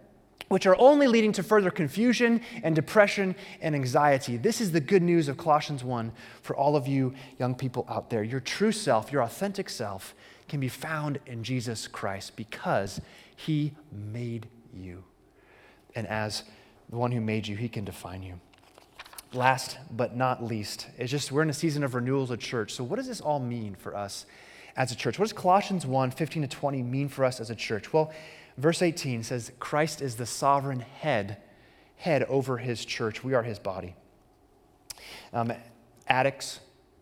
Which 0.51 0.65
are 0.65 0.75
only 0.79 1.07
leading 1.07 1.31
to 1.31 1.41
further 1.41 1.71
confusion 1.71 2.41
and 2.61 2.75
depression 2.75 3.33
and 3.61 3.73
anxiety. 3.73 4.35
This 4.35 4.59
is 4.59 4.73
the 4.73 4.81
good 4.81 5.01
news 5.01 5.29
of 5.29 5.37
Colossians 5.37 5.81
1 5.81 6.11
for 6.41 6.57
all 6.57 6.75
of 6.75 6.89
you 6.89 7.13
young 7.39 7.55
people 7.55 7.85
out 7.87 8.09
there. 8.09 8.21
Your 8.21 8.41
true 8.41 8.73
self, 8.73 9.13
your 9.13 9.23
authentic 9.23 9.69
self, 9.69 10.13
can 10.49 10.59
be 10.59 10.67
found 10.67 11.19
in 11.25 11.41
Jesus 11.41 11.87
Christ 11.87 12.35
because 12.35 12.99
he 13.33 13.71
made 13.93 14.47
you. 14.73 15.05
And 15.95 16.05
as 16.05 16.43
the 16.89 16.97
one 16.97 17.13
who 17.13 17.21
made 17.21 17.47
you, 17.47 17.55
he 17.55 17.69
can 17.69 17.85
define 17.85 18.21
you. 18.21 18.37
Last 19.31 19.77
but 19.89 20.17
not 20.17 20.43
least, 20.43 20.87
it's 20.97 21.09
just 21.09 21.31
we're 21.31 21.43
in 21.43 21.49
a 21.49 21.53
season 21.53 21.81
of 21.81 21.95
renewal 21.95 22.23
as 22.23 22.31
a 22.31 22.35
church. 22.35 22.73
So, 22.73 22.83
what 22.83 22.97
does 22.97 23.07
this 23.07 23.21
all 23.21 23.39
mean 23.39 23.75
for 23.75 23.95
us 23.95 24.25
as 24.75 24.91
a 24.91 24.95
church? 24.97 25.17
What 25.17 25.23
does 25.23 25.33
Colossians 25.33 25.85
1 25.85 26.11
15 26.11 26.41
to 26.41 26.47
20 26.49 26.83
mean 26.83 27.07
for 27.07 27.23
us 27.23 27.39
as 27.39 27.49
a 27.49 27.55
church? 27.55 27.93
Well, 27.93 28.11
verse 28.61 28.81
18 28.81 29.23
says, 29.23 29.51
Christ 29.59 30.01
is 30.01 30.15
the 30.15 30.25
sovereign 30.25 30.79
head, 30.79 31.37
head 31.97 32.23
over 32.23 32.57
his 32.57 32.85
church. 32.85 33.23
We 33.23 33.33
are 33.33 33.43
his 33.43 33.59
body. 33.59 33.95
Um, 35.33 35.53
addicts, 36.07 36.59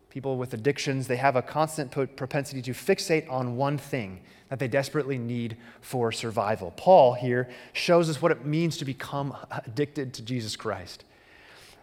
people 0.08 0.36
with 0.36 0.54
addictions, 0.54 1.06
they 1.06 1.16
have 1.16 1.36
a 1.36 1.42
constant 1.42 1.90
propensity 1.90 2.62
to 2.62 2.72
fixate 2.72 3.30
on 3.30 3.56
one 3.56 3.78
thing 3.78 4.20
that 4.48 4.58
they 4.58 4.68
desperately 4.68 5.18
need 5.18 5.56
for 5.80 6.10
survival. 6.10 6.72
Paul 6.76 7.14
here 7.14 7.48
shows 7.72 8.10
us 8.10 8.20
what 8.20 8.32
it 8.32 8.44
means 8.44 8.76
to 8.78 8.84
become 8.84 9.36
addicted 9.50 10.12
to 10.14 10.22
Jesus 10.22 10.56
Christ. 10.56 11.04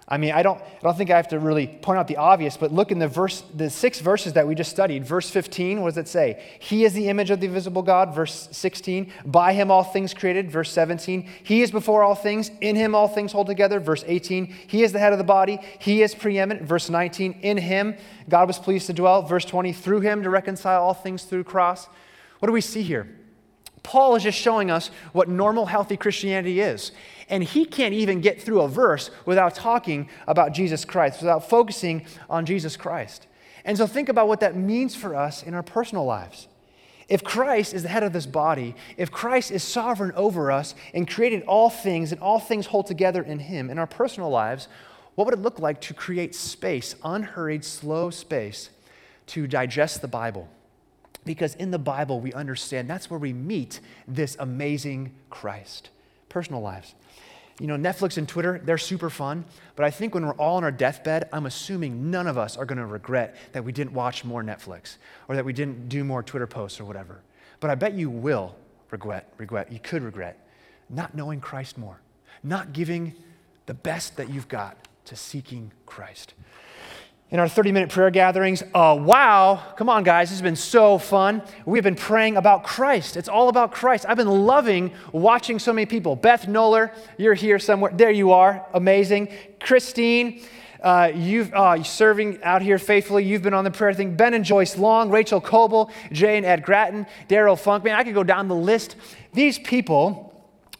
I 0.09 0.17
mean, 0.17 0.31
I 0.31 0.41
don't, 0.41 0.61
I 0.61 0.79
don't 0.83 0.95
think 0.95 1.11
I 1.11 1.17
have 1.17 1.27
to 1.29 1.39
really 1.39 1.67
point 1.67 1.99
out 1.99 2.07
the 2.07 2.15
obvious, 2.15 2.55
but 2.55 2.71
look 2.71 2.91
in 2.91 2.99
the 2.99 3.09
verse, 3.09 3.43
the 3.53 3.69
six 3.69 3.99
verses 3.99 4.33
that 4.33 4.47
we 4.47 4.55
just 4.55 4.71
studied. 4.71 5.05
Verse 5.05 5.29
15, 5.29 5.81
what 5.81 5.89
does 5.89 5.97
it 5.97 6.07
say? 6.07 6.41
He 6.59 6.85
is 6.85 6.93
the 6.93 7.09
image 7.09 7.29
of 7.29 7.41
the 7.41 7.47
invisible 7.47 7.81
God. 7.81 8.15
Verse 8.15 8.47
16, 8.53 9.11
by 9.25 9.51
him 9.51 9.69
all 9.69 9.83
things 9.83 10.13
created. 10.13 10.49
Verse 10.49 10.71
17, 10.71 11.29
he 11.43 11.61
is 11.61 11.71
before 11.71 12.03
all 12.03 12.15
things. 12.15 12.51
In 12.61 12.77
him 12.77 12.95
all 12.95 13.09
things 13.09 13.33
hold 13.33 13.47
together. 13.47 13.81
Verse 13.81 14.05
18, 14.07 14.45
he 14.45 14.81
is 14.81 14.93
the 14.93 14.99
head 14.99 15.11
of 15.11 15.17
the 15.17 15.25
body. 15.25 15.59
He 15.79 16.01
is 16.01 16.15
preeminent. 16.15 16.65
Verse 16.65 16.89
19, 16.89 17.39
in 17.41 17.57
him 17.57 17.97
God 18.29 18.47
was 18.47 18.59
pleased 18.59 18.87
to 18.87 18.93
dwell. 18.93 19.23
Verse 19.23 19.43
20, 19.43 19.73
through 19.73 20.01
him 20.01 20.23
to 20.23 20.29
reconcile 20.29 20.83
all 20.83 20.93
things 20.93 21.25
through 21.25 21.43
cross. 21.43 21.89
What 22.39 22.47
do 22.47 22.53
we 22.53 22.61
see 22.61 22.81
here? 22.81 23.13
Paul 23.83 24.15
is 24.15 24.23
just 24.23 24.37
showing 24.37 24.69
us 24.69 24.89
what 25.13 25.29
normal, 25.29 25.65
healthy 25.65 25.95
Christianity 25.95 26.59
is. 26.59 26.91
And 27.29 27.43
he 27.43 27.65
can't 27.65 27.93
even 27.93 28.21
get 28.21 28.41
through 28.41 28.61
a 28.61 28.67
verse 28.67 29.11
without 29.25 29.53
talking 29.53 30.09
about 30.27 30.53
Jesus 30.53 30.85
Christ, 30.85 31.21
without 31.21 31.49
focusing 31.49 32.05
on 32.29 32.45
Jesus 32.45 32.77
Christ. 32.77 33.27
And 33.65 33.77
so 33.77 33.85
think 33.85 34.07
about 34.07 34.27
what 34.27 34.39
that 34.39 34.55
means 34.55 34.95
for 34.95 35.15
us 35.15 35.43
in 35.43 35.53
our 35.53 35.63
personal 35.63 36.05
lives. 36.05 36.47
If 37.09 37.23
Christ 37.23 37.73
is 37.73 37.83
the 37.83 37.89
head 37.89 38.03
of 38.03 38.13
this 38.13 38.25
body, 38.25 38.75
if 38.97 39.11
Christ 39.11 39.51
is 39.51 39.63
sovereign 39.63 40.11
over 40.15 40.51
us 40.51 40.75
and 40.93 41.09
created 41.09 41.43
all 41.43 41.69
things 41.69 42.11
and 42.11 42.21
all 42.21 42.39
things 42.39 42.65
hold 42.65 42.87
together 42.87 43.21
in 43.21 43.39
him 43.39 43.69
in 43.69 43.79
our 43.79 43.87
personal 43.87 44.29
lives, 44.29 44.67
what 45.15 45.25
would 45.25 45.33
it 45.33 45.41
look 45.41 45.59
like 45.59 45.81
to 45.81 45.93
create 45.93 46.35
space, 46.35 46.95
unhurried, 47.03 47.63
slow 47.63 48.09
space, 48.09 48.69
to 49.27 49.47
digest 49.47 50.01
the 50.01 50.07
Bible? 50.07 50.47
Because 51.25 51.55
in 51.55 51.71
the 51.71 51.79
Bible, 51.79 52.19
we 52.21 52.33
understand 52.33 52.89
that's 52.89 53.09
where 53.09 53.19
we 53.19 53.33
meet 53.33 53.79
this 54.07 54.37
amazing 54.39 55.13
Christ. 55.29 55.89
Personal 56.29 56.61
lives. 56.61 56.93
You 57.59 57.67
know, 57.67 57.75
Netflix 57.75 58.17
and 58.17 58.29
Twitter, 58.29 58.61
they're 58.63 58.77
super 58.77 59.09
fun, 59.09 59.43
but 59.75 59.83
I 59.83 59.89
think 59.89 60.13
when 60.13 60.25
we're 60.25 60.33
all 60.33 60.57
on 60.57 60.63
our 60.63 60.71
deathbed, 60.71 61.27
I'm 61.33 61.47
assuming 61.47 62.11
none 62.11 62.27
of 62.27 62.37
us 62.37 62.55
are 62.55 62.65
going 62.65 62.77
to 62.77 62.85
regret 62.85 63.35
that 63.53 63.63
we 63.63 63.71
didn't 63.71 63.93
watch 63.93 64.23
more 64.23 64.43
Netflix 64.43 64.97
or 65.27 65.35
that 65.35 65.43
we 65.43 65.53
didn't 65.53 65.89
do 65.89 66.03
more 66.03 66.21
Twitter 66.21 66.45
posts 66.45 66.79
or 66.79 66.85
whatever. 66.85 67.21
But 67.59 67.71
I 67.71 67.75
bet 67.75 67.93
you 67.93 68.11
will 68.11 68.55
regret, 68.91 69.33
regret, 69.37 69.71
you 69.71 69.79
could 69.79 70.03
regret 70.03 70.47
not 70.89 71.15
knowing 71.15 71.41
Christ 71.41 71.77
more, 71.77 71.99
not 72.43 72.73
giving 72.73 73.15
the 73.65 73.73
best 73.73 74.17
that 74.17 74.29
you've 74.29 74.47
got 74.47 74.77
to 75.05 75.15
seeking 75.15 75.71
Christ 75.85 76.35
in 77.29 77.39
our 77.39 77.49
30 77.49 77.71
minute 77.73 77.89
prayer 77.89 78.09
gatherings. 78.09 78.63
Uh, 78.73 78.97
wow, 78.99 79.61
come 79.75 79.89
on, 79.89 80.03
guys, 80.03 80.29
this 80.29 80.39
has 80.39 80.41
been 80.41 80.55
so 80.55 80.97
fun. 80.97 81.41
We've 81.65 81.83
been 81.83 81.95
praying 81.95 82.37
about 82.37 82.63
Christ. 82.63 83.17
It's 83.17 83.27
all 83.27 83.49
about 83.49 83.73
Christ. 83.73 84.05
I've 84.07 84.17
been 84.17 84.45
loving 84.45 84.91
watching 85.11 85.59
so 85.59 85.73
many 85.73 85.85
people. 85.85 86.15
Beth 86.15 86.45
Noller, 86.45 86.93
you're 87.17 87.33
here 87.33 87.59
somewhere. 87.59 87.91
There 87.93 88.11
you 88.11 88.31
are, 88.31 88.65
amazing. 88.73 89.29
Christine, 89.59 90.41
uh, 90.81 91.11
you've 91.13 91.53
uh, 91.53 91.83
serving 91.83 92.41
out 92.43 92.61
here 92.61 92.79
faithfully. 92.79 93.25
You've 93.25 93.41
been 93.41 93.53
on 93.53 93.65
the 93.65 93.71
prayer 93.71 93.93
thing. 93.93 94.15
Ben 94.15 94.33
and 94.33 94.45
Joyce 94.45 94.77
Long, 94.77 95.09
Rachel 95.09 95.41
Coble, 95.41 95.91
Jay 96.13 96.37
and 96.37 96.45
Ed 96.45 96.63
Gratton, 96.63 97.05
Daryl 97.27 97.59
Funk. 97.59 97.83
Man, 97.83 97.95
I 97.95 98.05
could 98.05 98.13
go 98.13 98.23
down 98.23 98.47
the 98.47 98.55
list. 98.55 98.95
These 99.33 99.59
people 99.59 100.23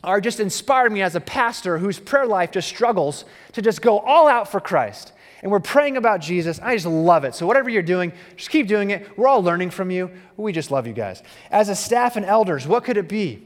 are 0.02 0.22
just 0.22 0.40
inspired 0.40 0.94
me 0.94 1.02
as 1.02 1.16
a 1.16 1.20
pastor 1.20 1.78
whose 1.78 2.00
prayer 2.00 2.26
life 2.26 2.52
just 2.52 2.70
struggles 2.70 3.26
to 3.52 3.62
just 3.62 3.82
go 3.82 4.00
all 4.00 4.30
out 4.30 4.50
for 4.50 4.62
Christ 4.62 5.12
and 5.48 5.52
we're 5.54 5.62
praying 5.62 5.96
about 5.96 6.20
Jesus. 6.20 6.60
I 6.62 6.76
just 6.76 6.86
love 6.86 7.24
it. 7.24 7.34
So, 7.34 7.48
whatever 7.48 7.70
you're 7.70 7.82
doing, 7.82 8.12
just 8.36 8.50
keep 8.50 8.68
doing 8.68 8.90
it. 8.90 9.18
We're 9.18 9.30
all 9.30 9.42
learning 9.42 9.70
from 9.70 9.90
you. 9.90 10.12
We 10.36 10.52
just 10.52 10.72
love 10.72 10.86
you 10.86 10.92
guys. 10.92 11.24
As 11.50 11.70
a 11.70 11.76
staff 11.76 12.18
and 12.18 12.26
elders, 12.26 12.68
what 12.68 12.84
could 12.84 12.98
it 12.98 13.08
be? 13.08 13.42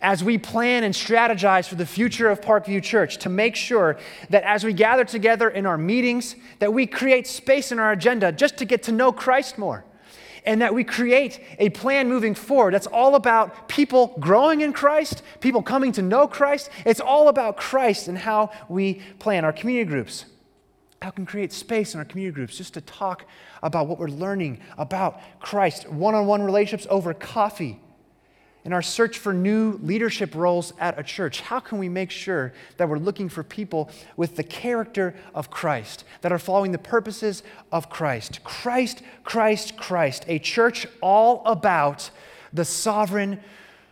As 0.00 0.24
we 0.24 0.38
plan 0.38 0.84
and 0.84 0.94
strategize 0.94 1.68
for 1.68 1.74
the 1.74 1.84
future 1.84 2.30
of 2.30 2.40
Parkview 2.40 2.82
Church 2.82 3.18
to 3.18 3.28
make 3.28 3.56
sure 3.56 3.98
that 4.30 4.42
as 4.44 4.64
we 4.64 4.72
gather 4.72 5.04
together 5.04 5.50
in 5.50 5.66
our 5.66 5.76
meetings, 5.76 6.34
that 6.60 6.72
we 6.72 6.86
create 6.86 7.26
space 7.26 7.72
in 7.72 7.78
our 7.78 7.92
agenda 7.92 8.32
just 8.32 8.56
to 8.56 8.64
get 8.64 8.82
to 8.84 8.92
know 8.92 9.12
Christ 9.12 9.58
more 9.58 9.84
and 10.46 10.62
that 10.62 10.72
we 10.72 10.82
create 10.82 11.40
a 11.58 11.68
plan 11.68 12.08
moving 12.08 12.34
forward 12.34 12.72
that's 12.72 12.86
all 12.86 13.16
about 13.16 13.68
people 13.68 14.16
growing 14.18 14.62
in 14.62 14.72
Christ, 14.72 15.22
people 15.40 15.60
coming 15.60 15.92
to 15.92 16.00
know 16.00 16.26
Christ. 16.26 16.70
It's 16.86 17.00
all 17.00 17.28
about 17.28 17.58
Christ 17.58 18.08
and 18.08 18.16
how 18.16 18.50
we 18.70 19.02
plan 19.18 19.44
our 19.44 19.52
community 19.52 19.90
groups 19.90 20.24
how 21.02 21.10
can 21.10 21.24
we 21.24 21.30
create 21.30 21.52
space 21.52 21.94
in 21.94 21.98
our 21.98 22.04
community 22.04 22.34
groups 22.34 22.56
just 22.56 22.74
to 22.74 22.80
talk 22.80 23.26
about 23.62 23.86
what 23.86 23.98
we're 23.98 24.08
learning 24.08 24.60
about 24.78 25.20
Christ, 25.40 25.88
one 25.90 26.14
on 26.14 26.26
one 26.26 26.42
relationships 26.42 26.86
over 26.90 27.12
coffee, 27.12 27.78
in 28.64 28.72
our 28.72 28.80
search 28.80 29.18
for 29.18 29.34
new 29.34 29.78
leadership 29.82 30.34
roles 30.34 30.72
at 30.78 30.98
a 30.98 31.02
church? 31.02 31.42
How 31.42 31.60
can 31.60 31.78
we 31.78 31.88
make 31.88 32.10
sure 32.10 32.54
that 32.78 32.88
we're 32.88 32.98
looking 32.98 33.28
for 33.28 33.42
people 33.42 33.90
with 34.16 34.36
the 34.36 34.42
character 34.42 35.14
of 35.34 35.50
Christ, 35.50 36.04
that 36.22 36.32
are 36.32 36.38
following 36.38 36.72
the 36.72 36.78
purposes 36.78 37.42
of 37.70 37.90
Christ? 37.90 38.42
Christ, 38.42 39.02
Christ, 39.22 39.76
Christ, 39.76 40.24
a 40.28 40.38
church 40.38 40.86
all 41.02 41.42
about 41.44 42.10
the 42.54 42.64
sovereign 42.64 43.40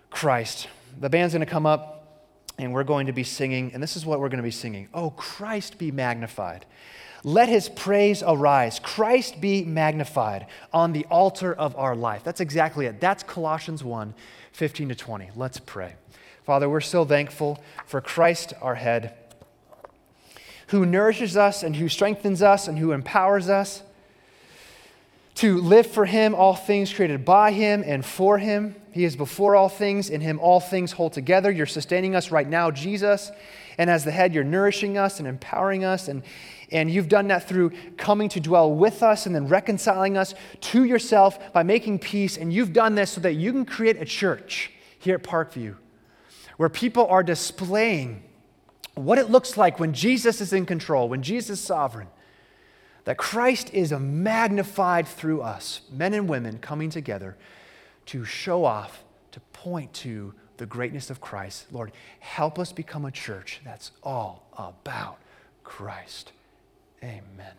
Christ. 0.08 0.68
The 0.98 1.10
band's 1.10 1.34
going 1.34 1.44
to 1.44 1.50
come 1.50 1.66
up 1.66 1.91
and 2.64 2.72
we're 2.72 2.84
going 2.84 3.06
to 3.06 3.12
be 3.12 3.24
singing, 3.24 3.72
and 3.74 3.82
this 3.82 3.96
is 3.96 4.06
what 4.06 4.20
we're 4.20 4.28
going 4.28 4.38
to 4.38 4.42
be 4.42 4.50
singing 4.50 4.88
Oh, 4.94 5.10
Christ 5.10 5.78
be 5.78 5.90
magnified. 5.90 6.66
Let 7.24 7.48
his 7.48 7.68
praise 7.68 8.22
arise. 8.26 8.80
Christ 8.80 9.40
be 9.40 9.64
magnified 9.64 10.46
on 10.72 10.92
the 10.92 11.04
altar 11.04 11.54
of 11.54 11.76
our 11.76 11.94
life. 11.94 12.24
That's 12.24 12.40
exactly 12.40 12.86
it. 12.86 13.00
That's 13.00 13.22
Colossians 13.22 13.84
1 13.84 14.14
15 14.52 14.88
to 14.90 14.94
20. 14.94 15.30
Let's 15.34 15.58
pray. 15.58 15.94
Father, 16.44 16.68
we're 16.68 16.80
so 16.80 17.04
thankful 17.04 17.62
for 17.86 18.00
Christ, 18.00 18.52
our 18.60 18.74
head, 18.74 19.14
who 20.68 20.84
nourishes 20.84 21.36
us 21.36 21.62
and 21.62 21.76
who 21.76 21.88
strengthens 21.88 22.42
us 22.42 22.66
and 22.66 22.78
who 22.78 22.92
empowers 22.92 23.48
us 23.48 23.82
to 25.36 25.58
live 25.60 25.86
for 25.86 26.04
him 26.04 26.34
all 26.34 26.54
things 26.54 26.92
created 26.92 27.24
by 27.24 27.52
him 27.52 27.82
and 27.86 28.04
for 28.04 28.38
him. 28.38 28.76
He 28.92 29.04
is 29.04 29.16
before 29.16 29.56
all 29.56 29.68
things. 29.68 30.10
In 30.10 30.20
him, 30.20 30.38
all 30.38 30.60
things 30.60 30.92
hold 30.92 31.14
together. 31.14 31.50
You're 31.50 31.66
sustaining 31.66 32.14
us 32.14 32.30
right 32.30 32.48
now, 32.48 32.70
Jesus. 32.70 33.32
And 33.78 33.88
as 33.88 34.04
the 34.04 34.10
head, 34.10 34.34
you're 34.34 34.44
nourishing 34.44 34.98
us 34.98 35.18
and 35.18 35.26
empowering 35.26 35.84
us. 35.84 36.08
And, 36.08 36.22
and 36.70 36.90
you've 36.90 37.08
done 37.08 37.28
that 37.28 37.48
through 37.48 37.70
coming 37.96 38.28
to 38.30 38.40
dwell 38.40 38.72
with 38.74 39.02
us 39.02 39.24
and 39.24 39.34
then 39.34 39.48
reconciling 39.48 40.18
us 40.18 40.34
to 40.60 40.84
yourself 40.84 41.52
by 41.54 41.62
making 41.62 42.00
peace. 42.00 42.36
And 42.36 42.52
you've 42.52 42.74
done 42.74 42.94
this 42.94 43.12
so 43.12 43.22
that 43.22 43.32
you 43.32 43.52
can 43.52 43.64
create 43.64 43.96
a 43.96 44.04
church 44.04 44.70
here 44.98 45.14
at 45.14 45.22
Parkview 45.22 45.76
where 46.58 46.68
people 46.68 47.06
are 47.06 47.22
displaying 47.22 48.22
what 48.94 49.18
it 49.18 49.30
looks 49.30 49.56
like 49.56 49.80
when 49.80 49.94
Jesus 49.94 50.40
is 50.40 50.52
in 50.52 50.66
control, 50.66 51.08
when 51.08 51.22
Jesus 51.22 51.58
is 51.58 51.64
sovereign. 51.64 52.08
That 53.04 53.18
Christ 53.18 53.72
is 53.74 53.92
magnified 53.92 55.08
through 55.08 55.42
us, 55.42 55.82
men 55.90 56.14
and 56.14 56.28
women 56.28 56.58
coming 56.58 56.90
together 56.90 57.36
to 58.06 58.24
show 58.24 58.64
off, 58.64 59.04
to 59.32 59.40
point 59.52 59.92
to 59.94 60.34
the 60.58 60.66
greatness 60.66 61.10
of 61.10 61.20
Christ. 61.20 61.66
Lord, 61.72 61.92
help 62.20 62.58
us 62.58 62.72
become 62.72 63.04
a 63.04 63.10
church 63.10 63.60
that's 63.64 63.90
all 64.02 64.46
about 64.56 65.18
Christ. 65.64 66.32
Amen. 67.02 67.54